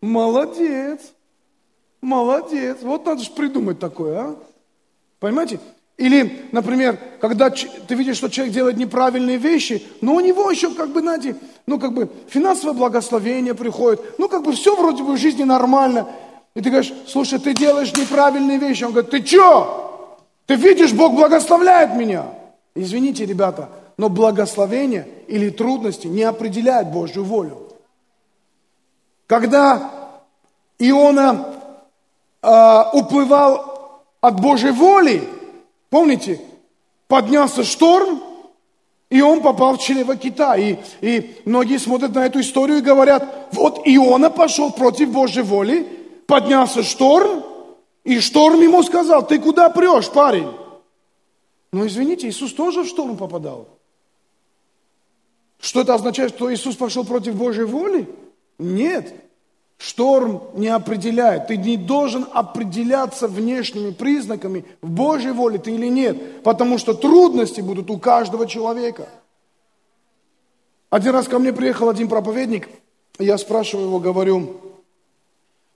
[0.00, 1.12] Молодец,
[2.00, 2.78] молодец.
[2.82, 4.36] Вот надо же придумать такое, а?
[5.20, 5.60] Понимаете?
[6.00, 10.94] Или, например, когда ты видишь, что человек делает неправильные вещи, но у него еще, как
[10.94, 11.36] бы, знаете,
[11.66, 16.08] ну, как бы, финансовое благословение приходит, ну, как бы, все вроде бы в жизни нормально.
[16.54, 18.84] И ты говоришь, слушай, ты делаешь неправильные вещи.
[18.84, 20.18] Он говорит, ты что?
[20.46, 22.24] Ты видишь, Бог благословляет меня.
[22.74, 27.68] Извините, ребята, но благословение или трудности не определяют Божью волю.
[29.26, 29.90] Когда
[30.78, 31.44] Иона
[32.42, 35.28] э, уплывал от Божьей воли,
[35.90, 36.40] Помните,
[37.08, 38.22] поднялся шторм,
[39.10, 40.56] и он попал в чрево кита.
[40.56, 45.86] И, и многие смотрят на эту историю и говорят, вот Иона пошел против Божьей воли,
[46.26, 47.44] поднялся шторм,
[48.04, 50.48] и шторм ему сказал, ты куда прешь, парень?
[51.72, 53.68] Но извините, Иисус тоже в шторм попадал.
[55.60, 58.08] Что это означает, что Иисус пошел против Божьей воли?
[58.58, 59.12] Нет.
[59.80, 61.46] Шторм не определяет.
[61.46, 67.62] Ты не должен определяться внешними признаками, в Божьей воле ты или нет, потому что трудности
[67.62, 69.08] будут у каждого человека.
[70.90, 72.68] Один раз ко мне приехал один проповедник,
[73.18, 74.60] я спрашиваю его, говорю,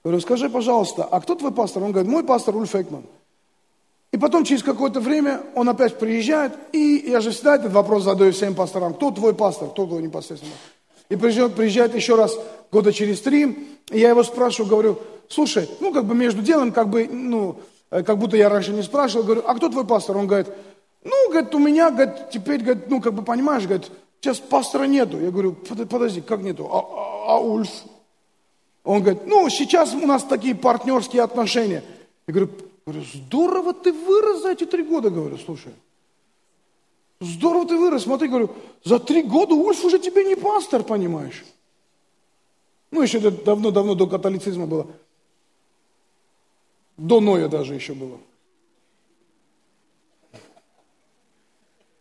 [0.02, 1.82] говорю, скажи, пожалуйста, а кто твой пастор?
[1.82, 3.04] Он говорит, мой пастор Ульф Экман.
[4.12, 8.32] И потом через какое-то время он опять приезжает, и я же всегда этот вопрос задаю
[8.32, 10.52] всем пасторам, кто твой пастор, кто твой непосредственно.
[11.08, 12.36] И приезжает, приезжает еще раз
[12.70, 14.98] года через три, я его спрашиваю, говорю,
[15.28, 18.82] слушай, ну как бы между делом, как бы, ну, э, как будто я раньше не
[18.82, 20.16] спрашивал, говорю, а кто твой пастор?
[20.16, 20.48] Он говорит,
[21.04, 25.20] ну, говорит, у меня, говорит, теперь, говорит, ну, как бы понимаешь, говорит, сейчас пастора нету.
[25.20, 26.68] Я говорю, подожди, как нету?
[26.72, 27.68] А, а, а Ульф?
[28.84, 31.82] Он говорит, ну, сейчас у нас такие партнерские отношения.
[32.26, 32.50] Я говорю,
[32.86, 35.72] говорю, здорово ты вырос за эти три года, говорю, слушай.
[37.20, 38.02] Здорово ты вырос.
[38.02, 38.50] Смотри, говорю,
[38.82, 41.44] за три года Ульф уже тебе не пастор, понимаешь.
[42.94, 44.86] Ну, еще это давно-давно до католицизма было.
[46.96, 48.18] До Ноя даже еще было.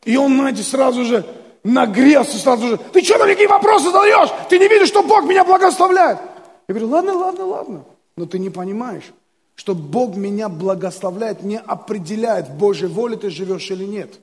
[0.03, 1.25] И он, знаете, сразу же,
[1.63, 2.77] нагрелся сразу же.
[2.77, 4.29] Ты что на какие вопросы задаешь?
[4.49, 6.19] Ты не видишь, что Бог меня благословляет?
[6.67, 7.85] Я говорю, ладно, ладно, ладно.
[8.15, 9.11] Но ты не понимаешь,
[9.55, 14.19] что Бог меня благословляет, не определяет, в Божьей воле ты живешь или нет.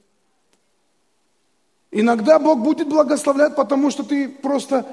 [1.91, 4.87] Иногда Бог будет благословлять, потому что ты просто,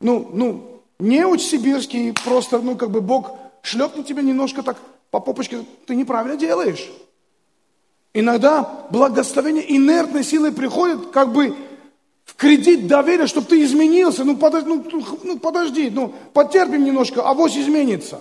[0.00, 0.71] ну, ну,
[1.02, 4.76] не уч сибирский, просто, ну, как бы Бог шлепнет тебя немножко так
[5.10, 6.90] по попочке, ты неправильно делаешь.
[8.14, 11.56] Иногда благословение инертной силой приходит, как бы
[12.24, 14.22] в кредит доверия, чтобы ты изменился.
[14.22, 14.84] Ну, подожди, ну,
[15.24, 18.20] ну, подожди, ну, потерпим немножко, авось изменится.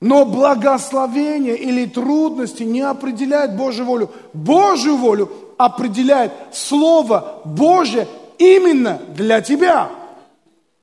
[0.00, 4.10] Но благословение или трудности не определяют Божью волю.
[4.32, 9.90] Божью волю определяет Слово Божье именно для тебя.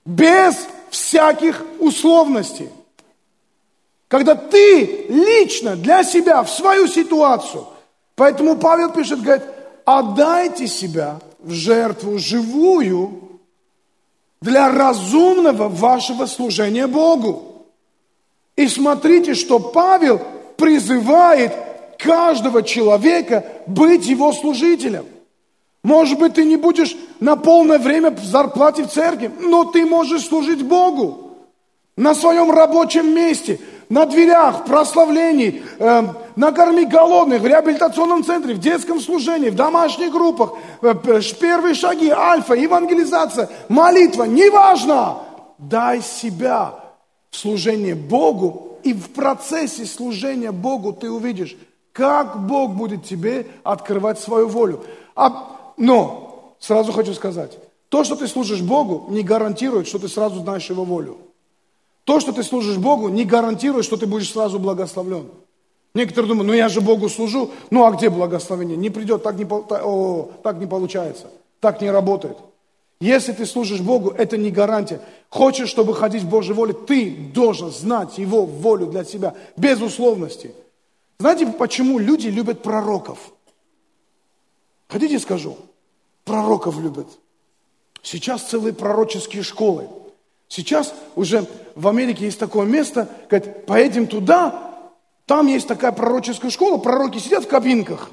[0.06, 0.56] Без
[0.90, 2.70] всяких условностей.
[4.08, 7.66] Когда ты лично для себя, в свою ситуацию.
[8.16, 9.44] Поэтому Павел пишет, говорит,
[9.86, 13.40] отдайте себя в жертву живую
[14.42, 17.66] для разумного вашего служения Богу.
[18.56, 20.22] И смотрите, что Павел
[20.58, 21.54] призывает
[21.98, 25.06] каждого человека быть его служителем.
[25.84, 30.28] Может быть, ты не будешь на полное время в зарплате в церкви, но ты можешь
[30.28, 31.38] служить Богу
[31.96, 33.60] на своем рабочем месте–
[33.94, 36.04] на дверях, прославлений, э,
[36.36, 40.94] накорми голодных, в реабилитационном центре, в детском служении, в домашних группах, э,
[41.40, 45.18] первые шаги, альфа, евангелизация, молитва, неважно.
[45.60, 46.74] Дай себя
[47.30, 51.56] в служение Богу, и в процессе служения Богу ты увидишь,
[51.92, 54.84] как Бог будет тебе открывать свою волю.
[55.16, 56.23] А, но,
[56.64, 60.86] сразу хочу сказать, то, что ты служишь Богу, не гарантирует, что ты сразу знаешь Его
[60.86, 61.18] волю.
[62.06, 65.30] То, что ты служишь Богу, не гарантирует, что ты будешь сразу благословлен.
[65.94, 68.78] Некоторые думают, ну я же Богу служу, ну а где благословение?
[68.78, 71.28] Не придет, так не, о, так не получается,
[71.60, 72.38] так не работает.
[73.02, 75.02] Если ты служишь Богу, это не гарантия.
[75.30, 80.52] Хочешь, чтобы ходить в Божьей воле, ты должен знать Его волю для себя, без условностей.
[81.20, 83.20] Знаете, почему люди любят пророков?
[84.88, 85.58] Хотите скажу?
[86.26, 87.08] Пророков любят.
[88.02, 89.88] Сейчас целые пророческие школы–
[90.54, 94.84] Сейчас уже в Америке есть такое место, говорит, поедем туда,
[95.26, 98.12] там есть такая пророческая школа, пророки сидят в кабинках.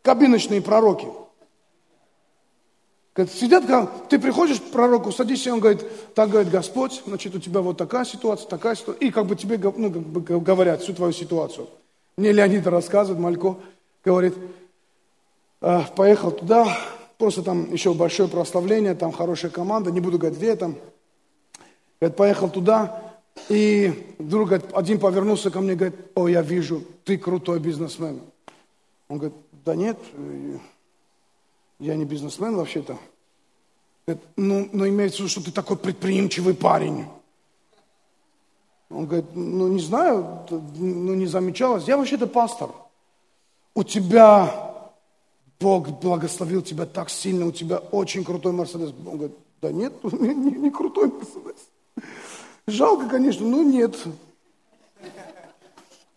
[0.00, 1.08] Кабиночные пророки.
[3.14, 3.64] Говорит, сидят,
[4.08, 5.84] ты приходишь к пророку, садишься, он говорит,
[6.14, 9.58] так говорит Господь, значит, у тебя вот такая ситуация, такая ситуация, и как бы тебе
[9.58, 11.68] ну, как бы говорят всю твою ситуацию.
[12.16, 13.58] Мне Леонид рассказывает, Малько,
[14.04, 14.34] говорит,
[15.60, 16.66] «А, поехал туда,
[17.20, 20.74] Просто там еще большое прославление, там хорошая команда, не буду говорить, где там.
[22.00, 23.14] Говорит, поехал туда,
[23.50, 28.22] и вдруг говорит, один повернулся ко мне, говорит, о, я вижу, ты крутой бизнесмен.
[29.08, 29.36] Он говорит,
[29.66, 29.98] да нет,
[31.78, 32.96] я не бизнесмен вообще-то.
[34.06, 37.04] Говорит, ну, но имеется в виду, что ты такой предприимчивый парень.
[38.88, 41.86] Он говорит, ну не знаю, ну не замечалось.
[41.86, 42.70] Я вообще-то пастор.
[43.74, 44.70] У тебя
[45.60, 48.92] Бог благословил тебя так сильно, у тебя очень крутой Мерседес.
[49.06, 51.68] Он говорит, да нет, не, не, не крутой Мерседес.
[52.66, 53.96] Жалко, конечно, но нет.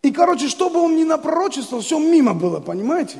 [0.02, 3.18] И, короче, чтобы он не напророчествовал, все мимо было, понимаете?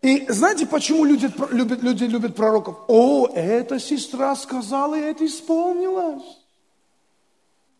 [0.00, 2.76] И знаете, почему люди любят, люди любят пророков?
[2.88, 6.22] О, эта сестра сказала, и это исполнилось.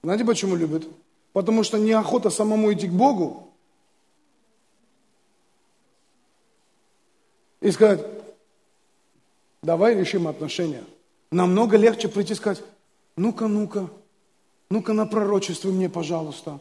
[0.03, 0.87] Знаете, почему любят?
[1.33, 3.52] Потому что неохота самому идти к Богу,
[7.63, 8.05] и сказать,
[9.63, 10.85] давай решим отношения.
[11.31, 12.63] Намного легче прийти и сказать,
[13.17, 13.89] ну-ка, ну-ка,
[14.69, 16.59] ну-ка напророчествуй мне, пожалуйста.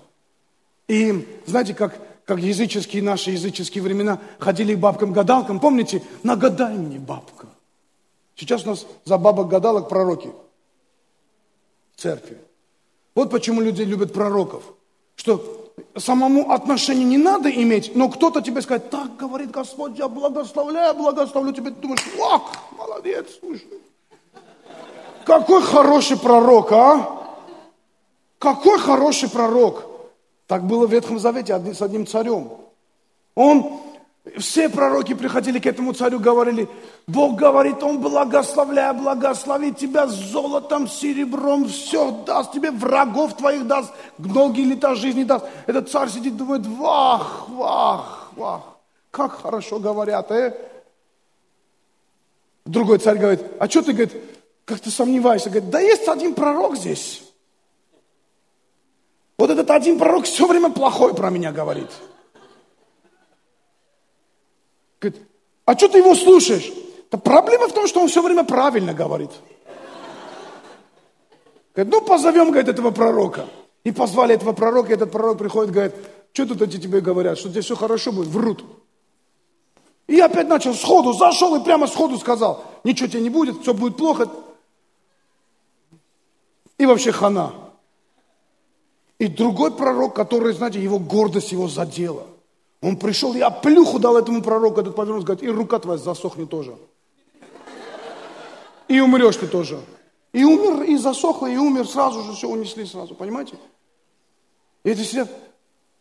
[0.88, 7.48] И знаете, как, как языческие, наши языческие времена ходили к бабкам-гадалкам, помните, нагадай мне, бабка.
[8.36, 10.32] Сейчас у нас за бабок-гадалок пророки
[11.96, 12.38] в церкви.
[13.16, 14.64] Вот почему люди любят пророков.
[15.16, 15.61] Что
[15.98, 21.54] самому отношения не надо иметь, но кто-то тебе скажет, так говорит Господь, я благословляю, благословлю
[21.54, 21.72] тебе.
[21.72, 23.68] Ты думаешь, ох, молодец, слушай.
[25.26, 27.38] Какой хороший пророк, а?
[28.40, 29.86] Какой хороший пророк.
[30.48, 32.52] Так было в Ветхом Завете с одним царем.
[33.36, 33.80] Он
[34.38, 36.68] все пророки приходили к этому царю, говорили,
[37.08, 44.64] Бог говорит, Он благословляя, благословит тебя золотом, серебром, все даст тебе, врагов твоих даст, многие
[44.66, 45.46] лета жизни даст.
[45.68, 48.62] Этот царь сидит, думает, вах, вах, вах,
[49.12, 50.56] как хорошо говорят, э?
[52.66, 54.14] Другой царь говорит, а что ты, говорит,
[54.66, 55.50] как ты сомневаешься?
[55.50, 57.24] Говорит, да есть один пророк здесь.
[59.38, 61.90] Вот этот один пророк все время плохой про меня говорит.
[65.02, 65.22] Говорит,
[65.66, 66.72] а что ты его слушаешь?
[67.10, 69.32] Да проблема в том, что он все время правильно говорит.
[71.76, 73.48] Говорит, ну позовем, говорит, этого пророка.
[73.84, 75.96] И позвали этого пророка, и этот пророк приходит, говорит,
[76.34, 78.28] что тут эти тебе говорят, что тебе все хорошо будет?
[78.28, 78.64] Врут.
[80.08, 83.98] И опять начал сходу, зашел и прямо сходу сказал, ничего тебе не будет, все будет
[83.98, 84.30] плохо.
[86.78, 87.54] И вообще хана.
[89.18, 92.26] И другой пророк, который, знаете, его гордость его задела.
[92.82, 96.76] Он пришел, я плюху дал этому пророку, этот повернулся, говорит, и рука твоя засохнет тоже.
[98.88, 99.80] И умрешь ты тоже.
[100.34, 103.56] И умер, и засохло, и умер, сразу же все унесли сразу, понимаете?
[104.84, 105.30] И это.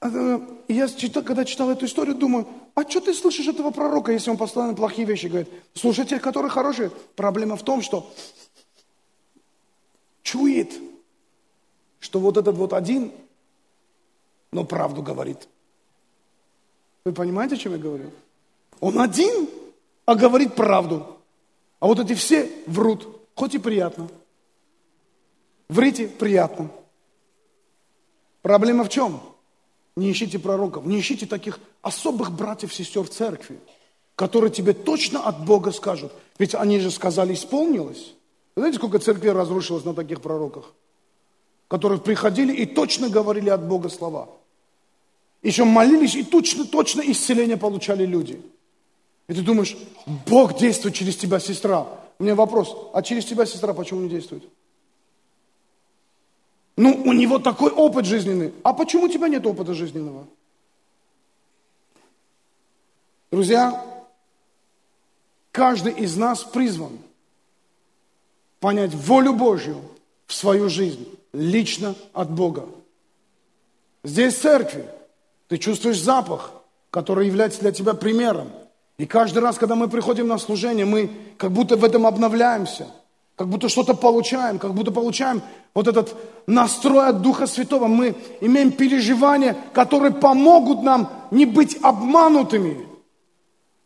[0.00, 4.12] А, и я читал, когда читал эту историю, думаю, а что ты слышишь этого пророка,
[4.12, 5.50] если он постоянно плохие вещи говорит?
[5.74, 6.90] Слушай тех, которые хорошие.
[7.16, 8.10] Проблема в том, что
[10.22, 10.72] чует,
[11.98, 13.12] что вот этот вот один,
[14.52, 15.48] но правду говорит.
[17.04, 18.10] Вы понимаете, о чем я говорю?
[18.80, 19.48] Он один,
[20.04, 21.06] а говорит правду.
[21.78, 24.08] А вот эти все врут, хоть и приятно.
[25.68, 26.70] Врите приятно.
[28.42, 29.20] Проблема в чем?
[29.96, 33.58] Не ищите пророков, не ищите таких особых братьев, сестер в церкви,
[34.14, 36.12] которые тебе точно от Бога скажут.
[36.38, 38.14] Ведь они же сказали, исполнилось.
[38.56, 40.72] Вы знаете, сколько церквей разрушилось на таких пророках?
[41.68, 44.28] Которые приходили и точно говорили от Бога слова.
[45.42, 48.40] Еще молились и точно, точно исцеление получали люди.
[49.26, 49.76] И ты думаешь,
[50.26, 51.86] Бог действует через тебя, сестра.
[52.18, 54.44] У меня вопрос, а через тебя, сестра, почему не действует?
[56.76, 58.52] Ну, у него такой опыт жизненный.
[58.62, 60.26] А почему у тебя нет опыта жизненного?
[63.30, 63.84] Друзья,
[65.52, 66.98] каждый из нас призван
[68.58, 69.80] понять волю Божью
[70.26, 72.68] в свою жизнь, лично от Бога.
[74.02, 74.88] Здесь церкви
[75.50, 76.52] ты чувствуешь запах,
[76.88, 78.48] который является для тебя примером.
[78.96, 82.86] И каждый раз, когда мы приходим на служение, мы как будто в этом обновляемся–
[83.40, 85.40] как будто что-то получаем, как будто получаем
[85.72, 86.14] вот этот
[86.46, 87.86] настрой от Духа Святого.
[87.86, 92.86] Мы имеем переживания, которые помогут нам не быть обманутыми.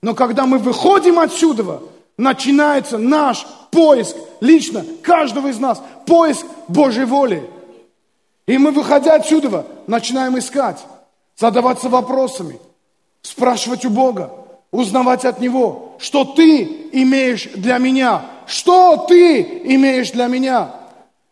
[0.02, 1.78] Но когда мы выходим отсюда,
[2.18, 7.48] начинается наш поиск, лично, каждого из нас, поиск Божьей воли.
[8.48, 10.84] И мы, выходя отсюда, начинаем искать,
[11.37, 12.59] задаваться вопросами,
[13.22, 14.30] спрашивать у Бога,
[14.70, 16.62] узнавать от Него, что ты
[16.93, 20.74] имеешь для меня, что ты имеешь для меня.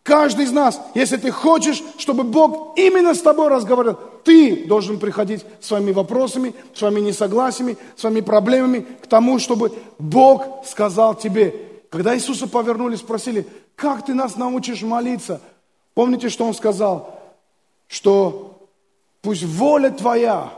[0.02, 5.44] Каждый из нас, если ты хочешь, чтобы Бог именно с тобой разговаривал, ты должен приходить
[5.60, 11.54] своими вопросами, своими несогласиями, своими проблемами к тому, чтобы Бог сказал тебе.
[11.88, 13.46] Когда Иисуса повернули, спросили,
[13.76, 15.40] как ты нас научишь молиться?
[15.94, 17.20] Помните, что Он сказал?
[17.86, 18.51] Что
[19.22, 20.52] пусть воля твоя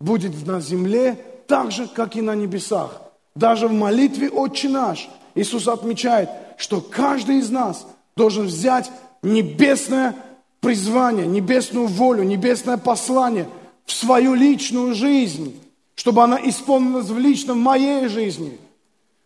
[0.00, 3.00] будет на земле, так же, как и на небесах.
[3.34, 6.28] Даже в молитве «Отче наш» Иисус отмечает,
[6.58, 7.86] что каждый из нас
[8.16, 8.90] должен взять
[9.22, 10.14] небесное
[10.60, 13.48] призвание, небесную волю, небесное послание
[13.84, 15.58] в свою личную жизнь,
[15.94, 18.58] чтобы она исполнилась в личном моей жизни,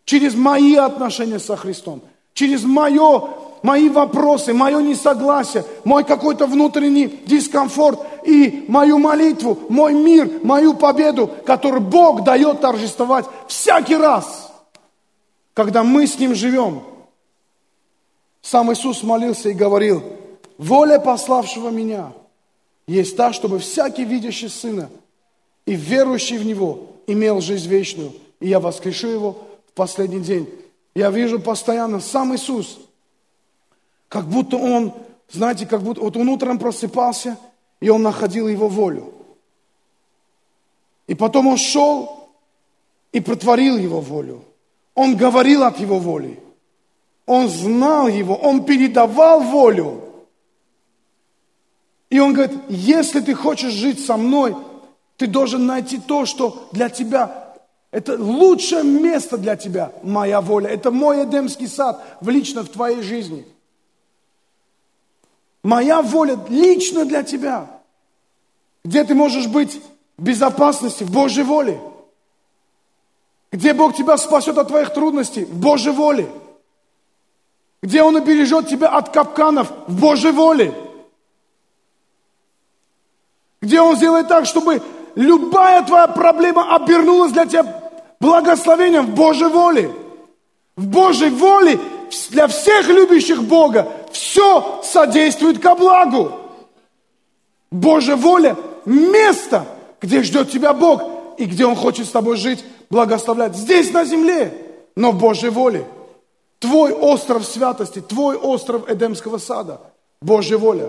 [0.04, 2.02] через мои отношения со Христом,
[2.32, 3.28] через мое
[3.66, 11.28] мои вопросы, мое несогласие, мой какой-то внутренний дискомфорт и мою молитву, мой мир, мою победу,
[11.44, 14.52] которую Бог дает торжествовать всякий раз,
[15.52, 16.84] когда мы с Ним живем.
[18.40, 20.04] Сам Иисус молился и говорил,
[20.58, 22.12] воля пославшего меня
[22.86, 24.88] есть та, чтобы всякий видящий Сына
[25.66, 29.38] и верующий в Него имел жизнь вечную, и я воскрешу его
[29.68, 30.48] в последний день.
[30.94, 32.78] Я вижу постоянно, сам Иисус–
[34.08, 34.92] как будто он,
[35.28, 37.38] знаете, как будто вот он утром просыпался,
[37.80, 39.12] и он находил его волю.
[41.06, 42.30] И потом он шел
[43.12, 44.44] и протворил его волю.
[44.94, 46.40] Он говорил от его воли.
[47.26, 50.02] Он знал его, он передавал волю.
[52.08, 54.56] И он говорит, если ты хочешь жить со мной,
[55.16, 57.54] ты должен найти то, что для тебя,
[57.90, 60.68] это лучшее место для тебя, моя воля.
[60.68, 63.44] Это мой Эдемский сад в лично в твоей жизни–
[65.66, 67.66] Моя воля лично для тебя.
[68.84, 69.82] Где ты можешь быть
[70.16, 71.80] в безопасности, в Божьей воле.
[73.50, 76.28] Где Бог тебя спасет от твоих трудностей, в Божьей воле.
[77.82, 80.72] Где Он убережет тебя от капканов, в Божьей воле.
[83.60, 84.80] Где Он сделает так, чтобы
[85.16, 87.90] любая твоя проблема обернулась для тебя
[88.20, 89.92] благословением в Божьей воле.
[90.76, 91.80] В Божьей воле
[92.30, 96.32] для всех любящих Бога все содействует ко благу.
[97.70, 99.66] Божья воля– место,
[100.00, 101.02] где ждет тебя Бог.
[101.38, 103.54] и где Он хочет с тобой жить, благословлять.
[103.54, 104.54] Здесь на земле,
[104.96, 105.86] но в Божьей воле.
[106.58, 109.80] Твой остров святости, твой остров Эдемского сада.
[110.22, 110.88] Божья воля.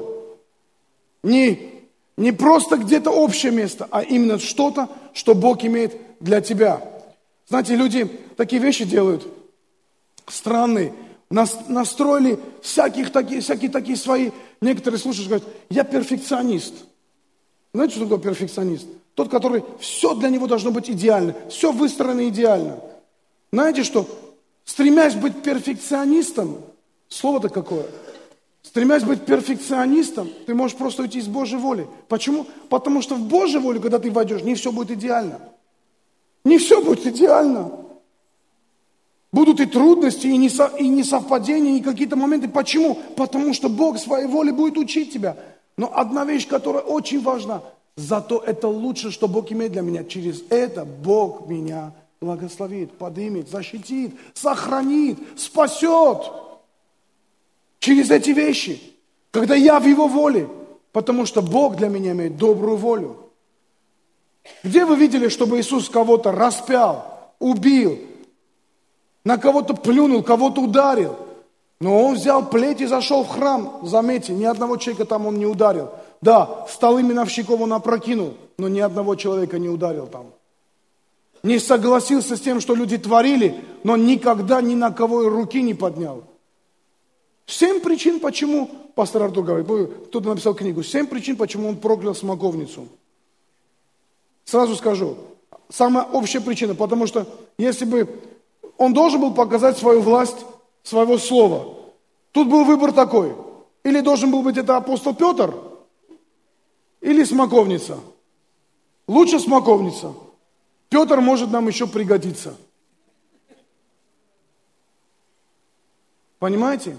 [1.23, 1.73] Не,
[2.15, 6.82] не просто где-то общее место, а именно что-то, что Бог имеет для тебя.
[7.49, 8.05] Знаете, люди
[8.38, 9.28] такие вещи делают
[10.28, 10.93] странные.
[11.30, 14.32] Нас, настроили всяких такие, всякие такие свои.
[14.61, 16.73] Некоторые слушают, говорят, я перфекционист.
[17.73, 18.88] Знаете, что такое перфекционист?
[19.13, 22.80] Тот, который все для него должно быть идеально, все выстроено идеально.
[23.51, 24.07] Знаете что?
[24.63, 26.57] Стремясь быть перфекционистом,
[27.09, 27.86] слово-то какое?
[28.61, 31.88] Стремясь быть перфекционистом, ты можешь просто уйти из Божьей воли.
[32.09, 32.45] Почему?
[32.69, 35.39] Потому что в Божьей воле, когда ты войдешь, не все будет идеально.
[36.43, 37.71] Не все будет идеально.
[39.38, 42.47] Будут и трудности, и, несо, и несовпадения, и какие-то моменты.
[42.47, 42.95] Почему?
[43.15, 45.38] Потому что Бог своей воле будет учить тебя.
[45.77, 47.61] Но одна вещь, которая очень важна,
[47.95, 50.03] зато это лучше, что Бог имеет для меня.
[50.05, 56.31] Через это Бог меня благословит, поднимет, защитит, сохранит, спасет.
[57.77, 58.81] Через эти вещи,
[59.29, 60.49] когда я в Его воле,
[60.91, 63.17] потому что Бог для меня имеет добрую волю.
[64.63, 67.99] Где вы видели, чтобы Иисус кого-то распял, убил,
[69.28, 71.17] на кого-то плюнул, кого-то ударил?
[71.82, 73.82] Но он взял плеть и зашел в храм.
[73.84, 75.89] Заметьте, ни одного человека там он не ударил.
[76.21, 80.28] Да, столы миновщиков он опрокинул, но ни одного человека не ударил там.
[81.43, 86.23] Не согласился с тем, что люди творили, но никогда ни на кого руки не поднял.
[87.47, 89.67] Семь причин, почему, пастор Артур говорит,
[90.07, 92.88] кто-то написал книгу, семь причин, почему он проклял смоковницу.
[94.45, 95.17] Сразу скажу,
[95.67, 98.07] самая общая причина, потому что если бы
[98.78, 100.45] он должен был показать свою власть,
[100.84, 101.75] своего слова,
[102.32, 103.36] тут был выбор такой.
[103.84, 105.53] Или должен был быть это апостол Петр,
[107.01, 107.99] или смоковница.
[109.07, 110.13] Лучше смоковница.
[110.89, 112.57] Петр может нам еще пригодиться.
[116.39, 116.97] Понимаете?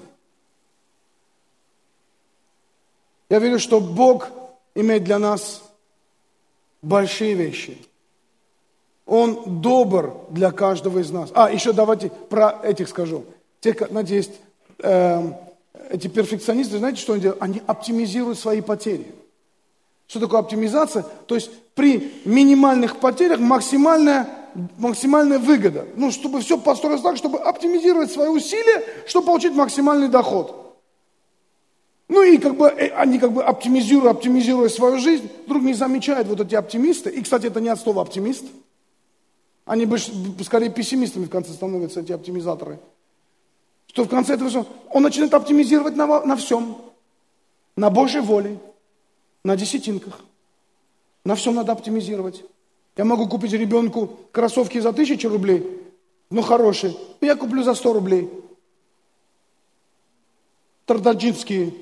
[3.29, 4.31] Я верю, что Бог
[4.74, 5.62] имеет для нас
[6.81, 7.79] большие вещи.
[9.09, 11.30] Он добр для каждого из нас.
[11.34, 13.24] А, еще давайте про этих скажу.
[13.61, 14.32] Те, знаете, есть
[14.80, 15.32] э,
[15.88, 17.42] эти перфекционисты, знаете, что они делают?
[17.42, 19.06] Они оптимизируют свои потери.
[20.09, 21.06] Что такое оптимизация?
[21.26, 24.28] То есть при минимальных потерях максимальная,
[24.76, 25.86] максимальная выгода.
[25.96, 30.76] Ну, чтобы все построилось так, чтобы оптимизировать свои усилия, чтобы получить максимальный доход.
[32.09, 36.28] Ну и как бы э, они как бы оптимизируя, оптимизируя свою жизнь, вдруг не замечают
[36.28, 37.09] вот эти оптимисты.
[37.09, 38.44] И, кстати, это не от слова оптимист.
[39.69, 40.11] Они больше,
[40.45, 42.81] скорее пессимистами в конце становятся, эти оптимизаторы.
[43.89, 46.79] Что в конце этого он начинает оптимизировать на, на всем.
[47.77, 48.59] На Божьей воле,
[49.45, 50.21] на десятинках.
[51.23, 52.43] На всем надо оптимизировать.
[52.97, 55.64] Я могу купить ребенку кроссовки за тысячу рублей,
[56.31, 56.97] но хорошие.
[57.21, 58.31] Я куплю за сто рублей.
[60.87, 61.75] Тардаджинские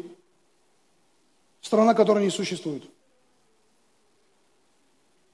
[1.60, 2.84] Страна, которая не существует.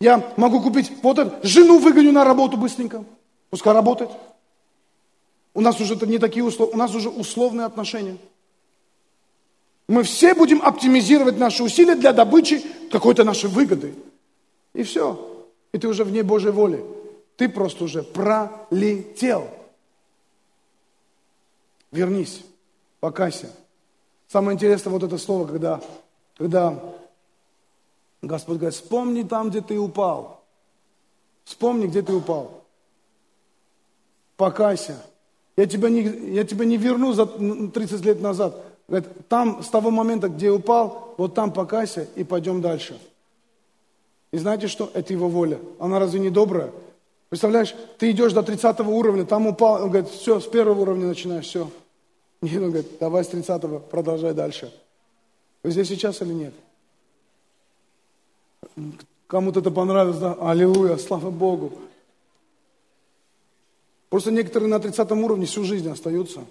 [0.02, 3.04] Я могу купить вот это, жену выгоню на работу быстренько,
[3.50, 4.10] пускай работает.
[5.54, 8.16] У нас уже это не такие условия, у нас уже условные отношения.
[9.86, 13.94] Мы все будем оптимизировать наши усилия для добычи какой-то нашей выгоды.
[14.74, 15.46] И все.
[15.70, 16.84] И ты уже вне Божьей воли.
[17.36, 19.48] Ты просто уже пролетел.
[21.92, 22.42] Вернись,
[22.98, 23.52] покайся.
[24.26, 25.80] Самое интересное вот это слово, когда
[26.36, 26.76] когда
[28.22, 30.42] Господь говорит, вспомни там, где ты упал.
[31.44, 32.62] Вспомни, где ты упал.
[34.36, 34.96] Покайся.
[35.56, 36.02] Я тебя не,
[36.32, 38.56] я тебя не верну за 30 лет назад.
[38.88, 42.98] Говорит, там, с того момента, где упал, вот там покайся и пойдем дальше.
[44.30, 44.90] И знаете что?
[44.94, 45.58] Это его воля.
[45.78, 46.72] Она разве не добрая?
[47.28, 51.46] Представляешь, ты идешь до 30 уровня, там упал, он говорит, все, с первого уровня начинаешь,
[51.46, 51.70] все.
[52.40, 54.72] Нет, он говорит, давай с 30 продолжай дальше.
[55.62, 56.54] Вы здесь сейчас или нет?
[59.26, 60.36] Кому-то это понравилось, да?
[60.40, 61.72] Аллилуйя, слава Богу.
[64.10, 66.44] Просто некоторые на 30 уровне всю жизнь остаются,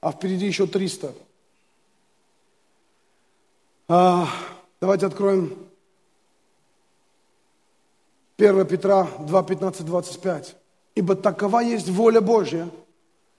[0.00, 1.14] а впереди еще 300.
[3.88, 4.28] А,
[4.80, 5.56] давайте откроем
[8.36, 10.56] 1 Петра 2, 15, 25.
[10.94, 12.68] «Ибо такова есть воля Божья,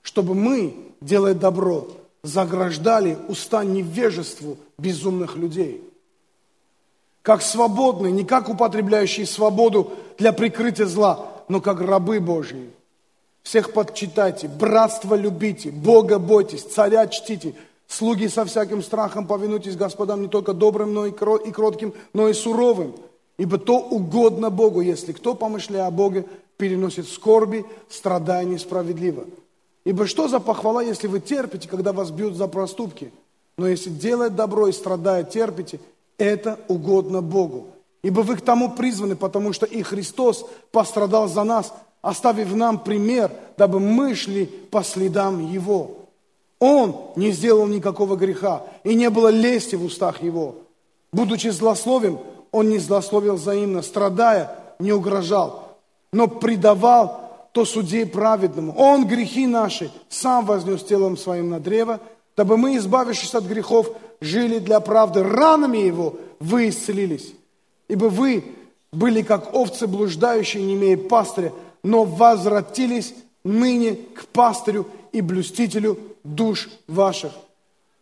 [0.01, 1.88] чтобы мы, делая добро,
[2.23, 5.86] заграждали уста невежеству безумных людей.
[7.28, 12.69] Как свободные, не как употребляющие свободу для прикрытия зла, но как рабы Божьи.
[13.43, 17.53] Всех подчитайте, братство любите, Бога бойтесь, царя чтите,
[17.86, 22.95] слуги со всяким страхом повинуйтесь Господам не только добрым, но и кротким, но и суровым.
[23.38, 26.23] Ибо то угодно Богу, если кто, помышляя о Боге,
[26.55, 29.25] переносит скорби, страдания справедливо.
[29.84, 33.11] Ибо что за похвала, если вы терпите, когда вас бьют за проступки?
[33.57, 35.82] Но если делает добро и страдая терпите,
[36.18, 37.68] это угодно Богу.
[38.03, 43.32] Ибо вы к тому призваны, потому что и Христос пострадал за нас, оставив нам пример,
[43.57, 45.91] дабы мы шли по следам Его.
[46.59, 50.55] Он не сделал никакого греха, и не было лести в устах Его.
[51.11, 52.20] Будучи злословим,
[52.51, 55.78] Он не злословил взаимно, страдая, не угрожал,
[56.11, 58.74] но предавал то судей праведному.
[58.78, 61.99] Он грехи наши сам вознес телом своим на древо,
[62.38, 63.89] дабы мы, избавившись от грехов,
[64.21, 65.23] жили для правды.
[65.23, 67.33] Ранами Его вы исцелились.
[67.88, 68.45] Ибо вы
[68.91, 71.51] были как овцы блуждающие, не имея пастыря,
[71.83, 73.13] но возвратились
[73.43, 77.31] ныне к пастырю и блюстителю душ ваших.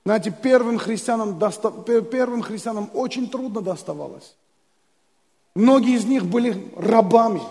[0.06, 1.40] Знаете, первым христианам,
[2.12, 4.36] первым христианам очень трудно доставалось.
[5.56, 7.42] Многие из них были рабами.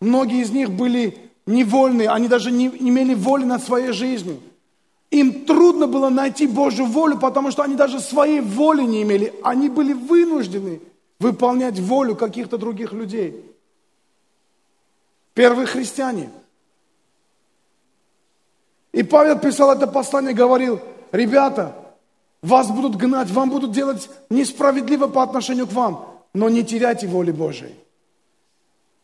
[0.00, 4.40] Многие из них были невольные, они даже не имели воли над своей жизнью.
[5.14, 9.32] Им трудно было найти Божью волю, потому что они даже своей воли не имели.
[9.44, 10.80] Они были вынуждены
[11.20, 13.48] выполнять волю каких-то других людей.
[15.32, 16.30] Первые христиане.
[18.90, 20.80] И Павел писал это послание, говорил,
[21.12, 21.76] ребята,
[22.42, 27.30] вас будут гнать, вам будут делать несправедливо по отношению к вам, но не теряйте воли
[27.30, 27.76] Божией.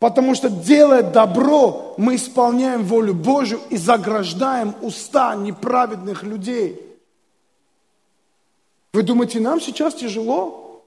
[0.00, 6.80] Потому что делая добро, мы исполняем волю Божью и заграждаем уста неправедных людей.
[8.94, 10.82] Вы думаете, нам сейчас тяжело?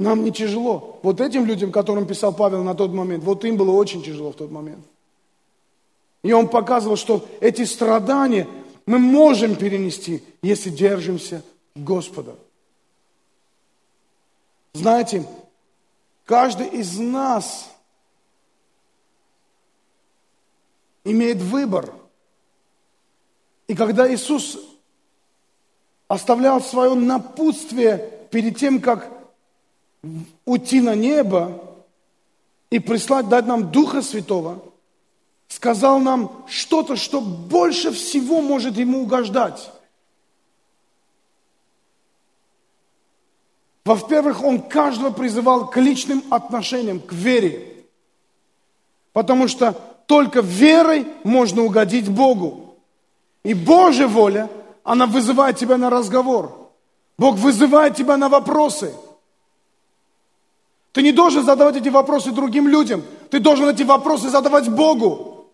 [0.00, 0.98] Нам не тяжело.
[1.04, 4.36] Вот этим людям, которым писал Павел на тот момент, вот им было очень тяжело в
[4.36, 4.84] тот момент.
[6.24, 8.48] И он показывал, что эти страдания
[8.84, 11.44] мы можем перенести, если держимся
[11.76, 12.34] Господа.
[14.72, 15.24] Знаете,
[16.24, 17.70] каждый из нас
[21.04, 21.92] имеет выбор.
[23.66, 24.58] И когда Иисус
[26.08, 29.10] оставлял свое напутствие перед тем, как
[30.44, 31.62] уйти на небо
[32.70, 34.62] и прислать, дать нам Духа Святого,
[35.48, 39.70] сказал нам что-то, что больше всего может ему угождать.
[43.84, 47.84] Во-первых, он каждого призывал к личным отношениям, к вере.
[49.12, 52.76] Потому что только верой можно угодить Богу.
[53.42, 54.48] И Божья воля,
[54.82, 56.70] она вызывает тебя на разговор.
[57.18, 58.92] Бог вызывает тебя на вопросы.
[60.92, 63.02] Ты не должен задавать эти вопросы другим людям.
[63.30, 65.46] Ты должен эти вопросы задавать Богу.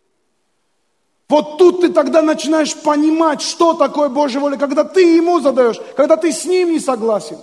[1.28, 6.16] Вот тут ты тогда начинаешь понимать, что такое Божья воля, когда ты Ему задаешь, когда
[6.16, 7.38] ты с Ним не согласен.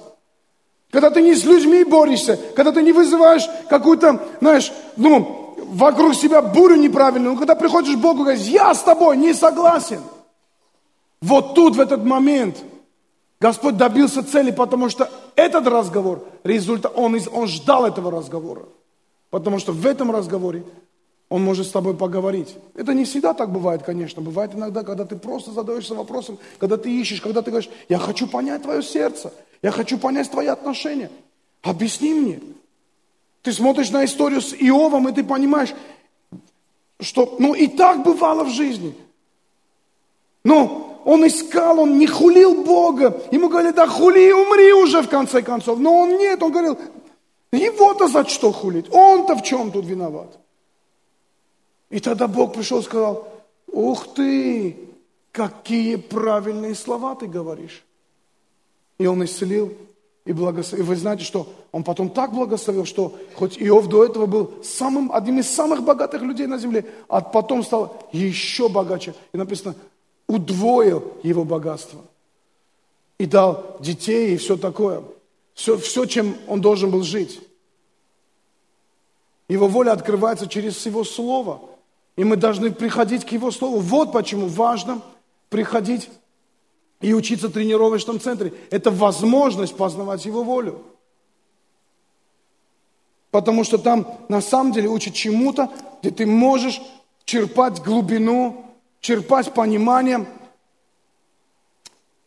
[0.92, 5.37] Когда ты не с людьми борешься, когда ты не вызываешь какую-то, знаешь, ну,
[5.68, 10.02] вокруг себя бурю неправильную, но когда приходишь к Богу говоришь, я с тобой не согласен.
[11.22, 12.58] Вот тут, в этот момент,
[13.40, 18.66] Господь добился цели, потому что этот разговор, результат, он, он ждал этого разговора.
[19.30, 20.64] Потому что в этом разговоре
[21.30, 22.56] он может с тобой поговорить.
[22.74, 24.22] Это не всегда так бывает, конечно.
[24.22, 28.28] Бывает иногда, когда ты просто задаешься вопросом, когда ты ищешь, когда ты говоришь, я хочу
[28.28, 31.12] понять твое сердце, я хочу понять твои отношения.
[31.62, 32.40] Объясни мне.
[33.42, 35.74] Ты смотришь на историю с Иовом, и ты понимаешь,
[37.00, 38.96] что, ну, и так бывало в жизни.
[40.44, 43.22] Но он искал, он не хулил Бога.
[43.32, 45.80] Ему говорили, да хули и умри уже в конце концов.
[45.80, 46.78] Но он нет, он говорил,
[47.52, 48.92] его-то за что хулить?
[48.92, 50.38] Он-то в чем тут виноват?
[51.90, 53.28] И тогда Бог пришел и сказал,
[53.68, 54.78] ух ты,
[55.32, 57.84] какие правильные слова ты говоришь.
[58.98, 59.74] И он исцелил
[60.28, 60.86] и благословил.
[60.86, 65.12] И вы знаете, что он потом так благословил, что хоть Иов до этого был самым,
[65.14, 69.16] одним из самых богатых людей на земле, а потом стал еще богаче.
[69.32, 69.76] И написано,
[70.28, 72.02] удвоил его богатство.
[73.18, 75.02] И дал детей и все такое.
[75.54, 77.40] Все, все, чем он должен был жить.
[79.48, 81.62] Его воля открывается через его слово.
[82.18, 83.80] И мы должны приходить к его слову.
[83.80, 85.02] Вот почему важно
[85.50, 86.10] приходить
[87.02, 88.54] и учиться в тренировочном центре.
[88.72, 90.82] Это возможность познавать Его волю.
[93.32, 95.72] Потому что там на самом деле учат чему-то,
[96.02, 96.82] где ты можешь
[97.26, 98.66] черпать глубину,
[99.00, 100.26] черпать понимание,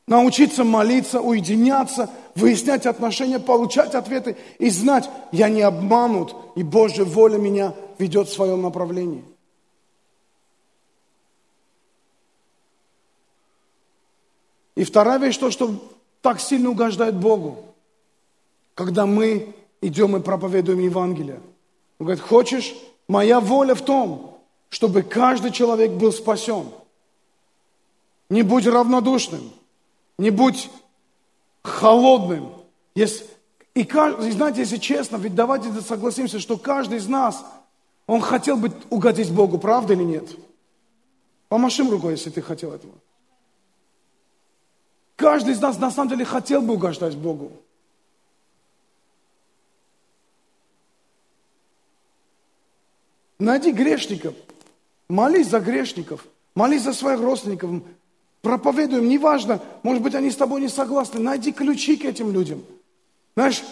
[0.06, 7.38] научиться молиться, уединяться, выяснять отношения, получать ответы и знать, я не обманут, и Божья воля
[7.38, 9.24] меня ведет в своем направлении.
[14.80, 15.74] И вторая вещь, то, что
[16.22, 17.66] так сильно угождает Богу,
[18.74, 21.42] когда мы идем и проповедуем Евангелие.
[21.98, 22.74] Он говорит, хочешь,
[23.06, 26.70] моя воля в том, чтобы каждый человек был спасен.
[28.30, 29.52] Не будь равнодушным,
[30.16, 30.70] не будь
[31.62, 32.50] холодным.
[32.94, 33.26] Если,
[33.74, 33.86] и,
[34.30, 37.44] знаете, если честно, ведь давайте согласимся, что каждый из нас,
[38.06, 40.24] он хотел бы угодить Богу, правда или нет?
[41.50, 42.94] Помашим рукой, если ты хотел этого.
[45.20, 47.52] Каждый из нас на самом деле хотел бы угождать Богу.
[53.38, 54.34] Найди грешников,
[55.10, 57.82] молись за грешников, молись за своих родственников,
[58.40, 62.64] проповедуем, неважно, может быть, они с тобой не согласны, найди ключи к этим людям.
[63.34, 63.62] Знаешь,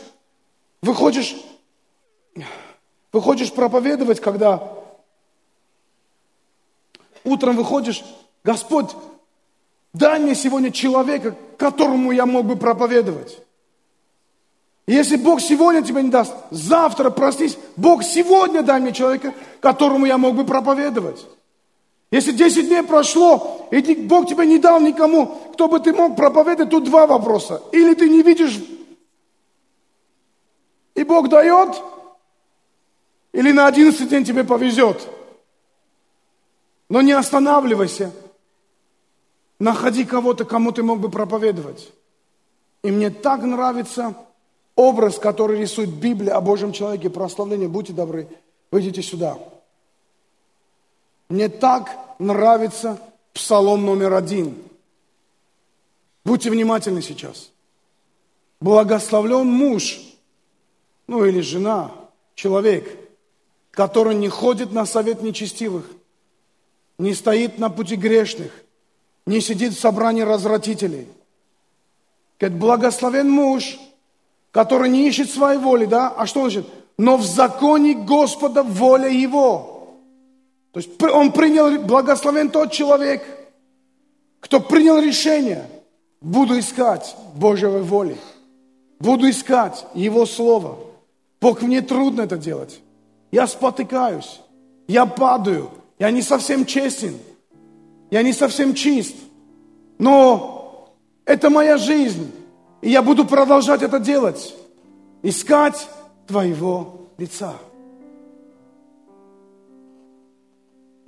[0.82, 1.34] выходишь,
[3.10, 4.70] выходишь проповедовать, когда
[7.24, 8.04] утром выходишь,
[8.44, 8.90] Господь,
[9.92, 13.38] дай мне сегодня человека, которому я мог бы проповедовать.
[14.86, 20.18] если Бог сегодня тебе не даст, завтра, проснись, Бог сегодня дай мне человека, которому я
[20.18, 21.26] мог бы проповедовать.
[22.10, 26.70] Если 10 дней прошло, и Бог тебе не дал никому, кто бы ты мог проповедовать,
[26.70, 27.62] тут два вопроса.
[27.72, 28.58] Или ты не видишь,
[30.98, 31.80] и Бог дает,
[33.32, 35.06] или на 11 день тебе повезет.
[36.88, 38.10] Но не останавливайся.
[39.58, 41.92] Находи кого-то, кому ты мог бы проповедовать.
[42.82, 44.14] И мне так нравится
[44.76, 47.68] образ, который рисует Библия о Божьем человеке, прославление.
[47.68, 48.28] Будьте добры,
[48.70, 49.38] выйдите сюда.
[51.28, 52.98] Мне так нравится
[53.32, 54.56] псалом номер один.
[56.24, 57.50] Будьте внимательны сейчас.
[58.60, 60.00] Благословлен муж,
[61.06, 61.90] ну или жена,
[62.34, 62.88] человек,
[63.70, 65.84] который не ходит на совет нечестивых,
[66.98, 68.52] не стоит на пути грешных,
[69.28, 71.06] не сидит в собрании развратителей.
[72.40, 73.78] Говорит, благословен муж,
[74.52, 76.08] который не ищет своей воли, да?
[76.16, 76.66] А что значит?
[76.96, 79.98] Но в законе Господа воля его.
[80.72, 83.22] То есть он принял, благословен тот человек,
[84.40, 85.68] кто принял решение,
[86.22, 88.16] буду искать Божьей воли,
[88.98, 90.78] буду искать Его Слово.
[91.40, 92.80] Бог, мне трудно это делать.
[93.30, 94.40] Я спотыкаюсь,
[94.86, 97.18] я падаю, я не совсем честен,
[98.10, 99.16] я не совсем чист,
[99.98, 100.94] но
[101.24, 102.30] это моя жизнь,
[102.80, 104.54] и я буду продолжать это делать,
[105.22, 105.88] искать
[106.26, 107.54] Твоего лица.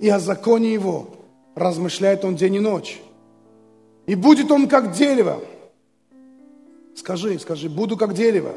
[0.01, 1.07] и о законе Его
[1.53, 2.99] размышляет он день и ночь.
[4.07, 5.39] И будет он как дерево.
[6.95, 8.55] Скажи, скажи, буду как дерево,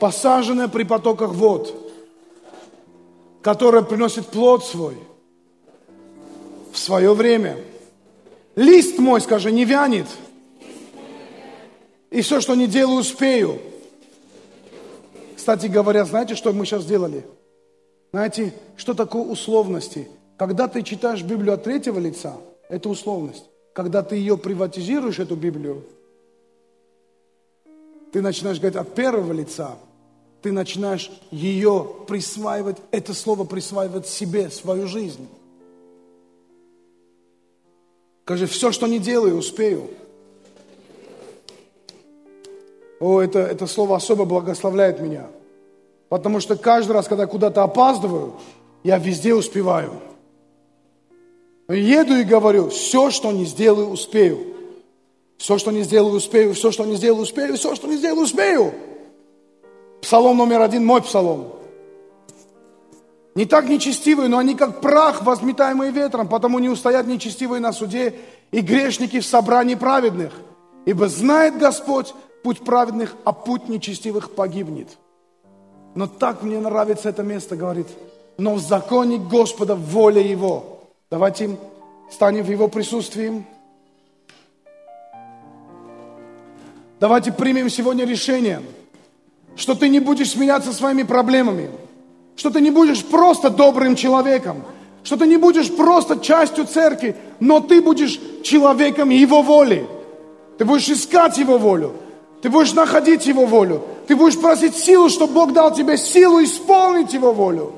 [0.00, 1.72] посаженное при потоках вод,
[3.42, 4.96] которое приносит плод свой
[6.72, 7.56] в свое время.
[8.56, 10.06] Лист мой, скажи, не вянет.
[12.10, 13.60] И все, что не делаю, успею.
[15.36, 17.24] Кстати говоря, знаете, что мы сейчас сделали?
[18.12, 20.08] Знаете, что такое условности?
[20.36, 22.36] Когда ты читаешь Библию от третьего лица,
[22.68, 23.44] это условность.
[23.74, 25.84] Когда ты ее приватизируешь, эту Библию,
[28.12, 29.76] ты начинаешь говорить от первого лица,
[30.42, 35.28] ты начинаешь ее присваивать, это слово присваивать себе, свою жизнь.
[38.28, 39.88] Скажи, все, что не делаю, успею.
[43.00, 45.28] О, это, это слово особо благословляет меня.
[46.10, 48.34] Потому что каждый раз, когда куда-то опаздываю,
[48.84, 49.94] я везде успеваю.
[51.70, 54.54] Еду и говорю, все, что не сделаю, успею.
[55.38, 56.52] Все, что не сделаю, успею.
[56.52, 57.56] Все, что не сделаю, успею.
[57.56, 58.74] Все, что не сделаю, успею.
[60.02, 61.46] Псалом номер один, мой псалом.
[63.38, 68.16] Не так нечестивые, но они как прах, возметаемый ветром, потому не устоят нечестивые на суде
[68.50, 70.32] и грешники в собрании праведных.
[70.86, 74.88] Ибо знает Господь путь праведных, а путь нечестивых погибнет.
[75.94, 77.86] Но так мне нравится это место, говорит.
[78.38, 80.80] Но в законе Господа воля Его.
[81.08, 81.56] Давайте
[82.10, 83.46] станем в Его присутствии.
[86.98, 88.62] Давайте примем сегодня решение,
[89.54, 91.70] что ты не будешь смеяться своими проблемами,
[92.38, 94.62] что ты не будешь просто добрым человеком,
[95.02, 99.88] что ты не будешь просто частью церкви, но ты будешь человеком Его воли.
[100.56, 101.94] Ты будешь искать Его волю,
[102.40, 103.82] ты будешь находить Его волю.
[104.06, 107.72] Ты будешь просить силу, чтобы Бог дал тебе силу исполнить Его волю.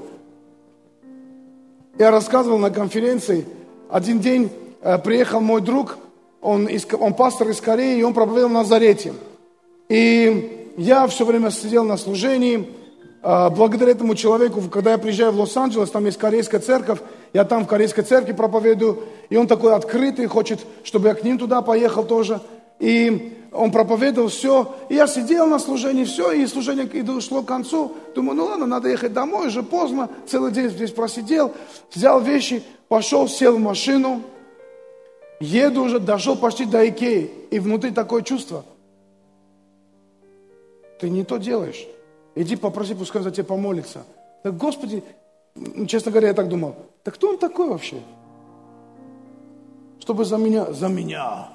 [1.99, 3.47] Я рассказывал на конференции,
[3.89, 4.51] один день
[4.83, 5.97] э, приехал мой друг,
[6.43, 9.15] он, из, он пастор из Кореи, и он проповедовал в Назарете.
[9.89, 12.69] И я все время сидел на служении,
[13.23, 17.01] благодаря этому человеку, когда я приезжаю в Лос-Анджелес, там есть корейская церковь,
[17.33, 21.39] я там в корейской церкви проповедую, и он такой открытый, хочет, чтобы я к ним
[21.39, 22.41] туда поехал тоже.
[22.79, 24.75] И он проповедовал все.
[24.89, 27.93] И я сидел на служении, все, и служение и шло к концу.
[28.15, 30.09] Думаю, ну ладно, надо ехать домой, уже поздно.
[30.27, 31.53] Целый день здесь просидел,
[31.95, 34.23] взял вещи, пошел, сел в машину.
[35.41, 37.31] Еду уже, дошел почти до Икеи.
[37.51, 38.65] И внутри такое чувство.
[41.01, 41.87] Ты не то делаешь.
[42.35, 44.05] Иди попроси, пускай за тебя помолится.
[44.43, 45.03] Так, Господи,
[45.87, 48.01] честно говоря, я так думал, да кто он такой вообще?
[49.99, 51.49] Чтобы за меня, за меня.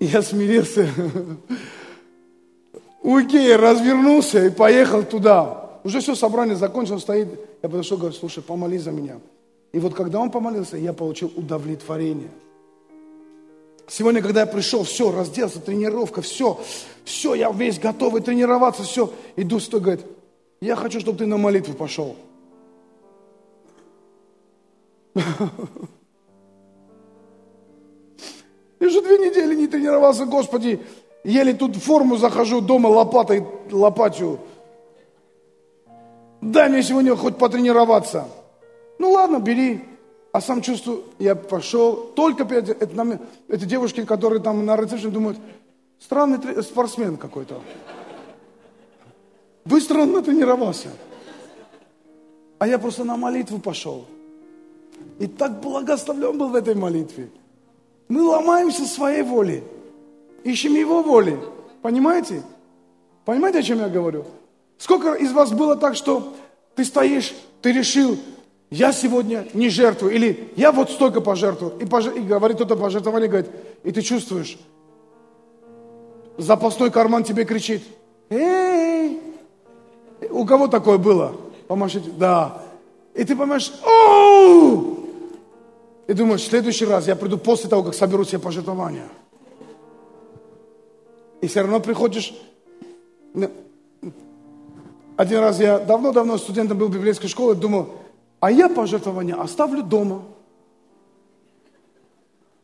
[0.00, 0.88] Я смирился.
[3.02, 5.78] У Икеи развернулся и поехал туда.
[5.84, 7.28] Уже все, собрание закончилось, стоит.
[7.62, 9.20] Я подошел, говорю, слушай, помолись за меня.
[9.72, 12.30] И вот когда он помолился, я получил удовлетворение.
[13.86, 16.58] Сегодня, когда я пришел, все, разделся, тренировка, все,
[17.04, 19.12] все, я весь готовый тренироваться, все.
[19.36, 20.06] Иду, стой, говорит,
[20.60, 22.16] я хочу, чтобы ты на молитву пошел.
[28.80, 30.80] Я уже две недели не тренировался, Господи,
[31.22, 34.40] еле тут в форму захожу, дома лопатой лопатью.
[36.42, 38.28] Дай мне сегодня хоть потренироваться.
[38.98, 39.80] Ну ладно, бери.
[40.34, 45.38] А сам чувствую, я пошел, только это, это, эти девушки, которые там на рецепшене думают,
[46.00, 47.62] странный спортсмен какой-то.
[49.64, 50.88] Быстро он натренировался.
[52.58, 54.06] А я просто на молитву пошел.
[55.20, 57.30] И так благословлен был в этой молитве.
[58.08, 59.62] Мы ломаемся своей воли.
[60.42, 61.38] Ищем его воли.
[61.80, 62.42] Понимаете?
[63.24, 64.24] Понимаете, о чем я говорю?
[64.78, 66.34] Сколько из вас было так, что
[66.74, 67.32] ты стоишь,
[67.62, 68.18] ты решил,
[68.74, 72.06] я сегодня не жертвую, или я вот столько пожертвую, и, пож...
[72.06, 73.50] и говорит кто-то пожертвование, говорит,
[73.84, 74.58] и ты чувствуешь,
[76.38, 77.84] запасной карман тебе кричит,
[78.30, 79.20] эй,
[80.28, 81.36] у кого такое было?
[81.68, 82.62] Помашите, да.
[83.14, 85.06] И ты понимаешь, оу!
[86.08, 89.06] И думаешь, в следующий раз я приду после того, как соберу все пожертвования.
[91.40, 92.34] И все равно приходишь.
[95.16, 97.90] Один раз я давно-давно студентом был в библейской школе, думал,
[98.44, 100.22] а я пожертвования оставлю дома.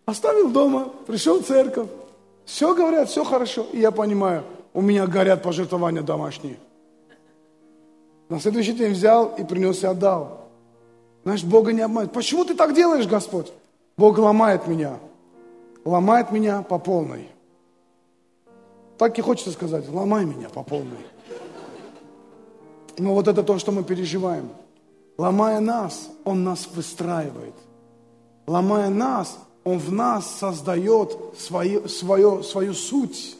[0.05, 1.89] Оставил дома, пришел в церковь.
[2.45, 3.67] Все говорят, все хорошо.
[3.73, 6.59] И я понимаю, у меня горят пожертвования домашние.
[8.29, 10.51] На следующий день взял и принес и отдал.
[11.23, 12.13] Знаешь, Бога не обманывает.
[12.13, 13.51] Почему ты так делаешь, Господь?
[13.97, 14.99] Бог ломает меня.
[15.87, 17.27] Ломает меня по полной.
[18.99, 21.07] Так и хочется сказать, ломай меня по полной.
[22.99, 24.51] Но вот это то, что мы переживаем.
[25.21, 27.53] Ломая нас, Он нас выстраивает.
[28.47, 33.37] Ломая нас, Он в нас создает свою, свою, свою суть.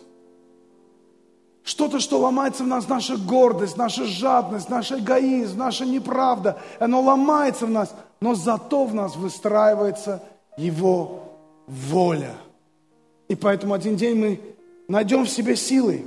[1.63, 7.65] Что-то, что ломается в нас, наша гордость, наша жадность, наш эгоизм, наша неправда, оно ломается
[7.65, 10.23] в нас, но зато в нас выстраивается
[10.59, 11.33] Его
[11.67, 12.35] воля.
[13.29, 14.41] И поэтому один день мы
[14.87, 16.05] найдем в себе силы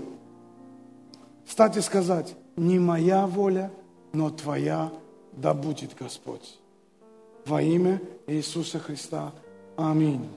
[1.48, 3.72] встать и сказать, не моя воля,
[4.12, 4.92] но Твоя
[5.36, 6.60] да будет Господь.
[7.46, 9.34] Во имя Иисуса Христа.
[9.78, 10.30] Аминь.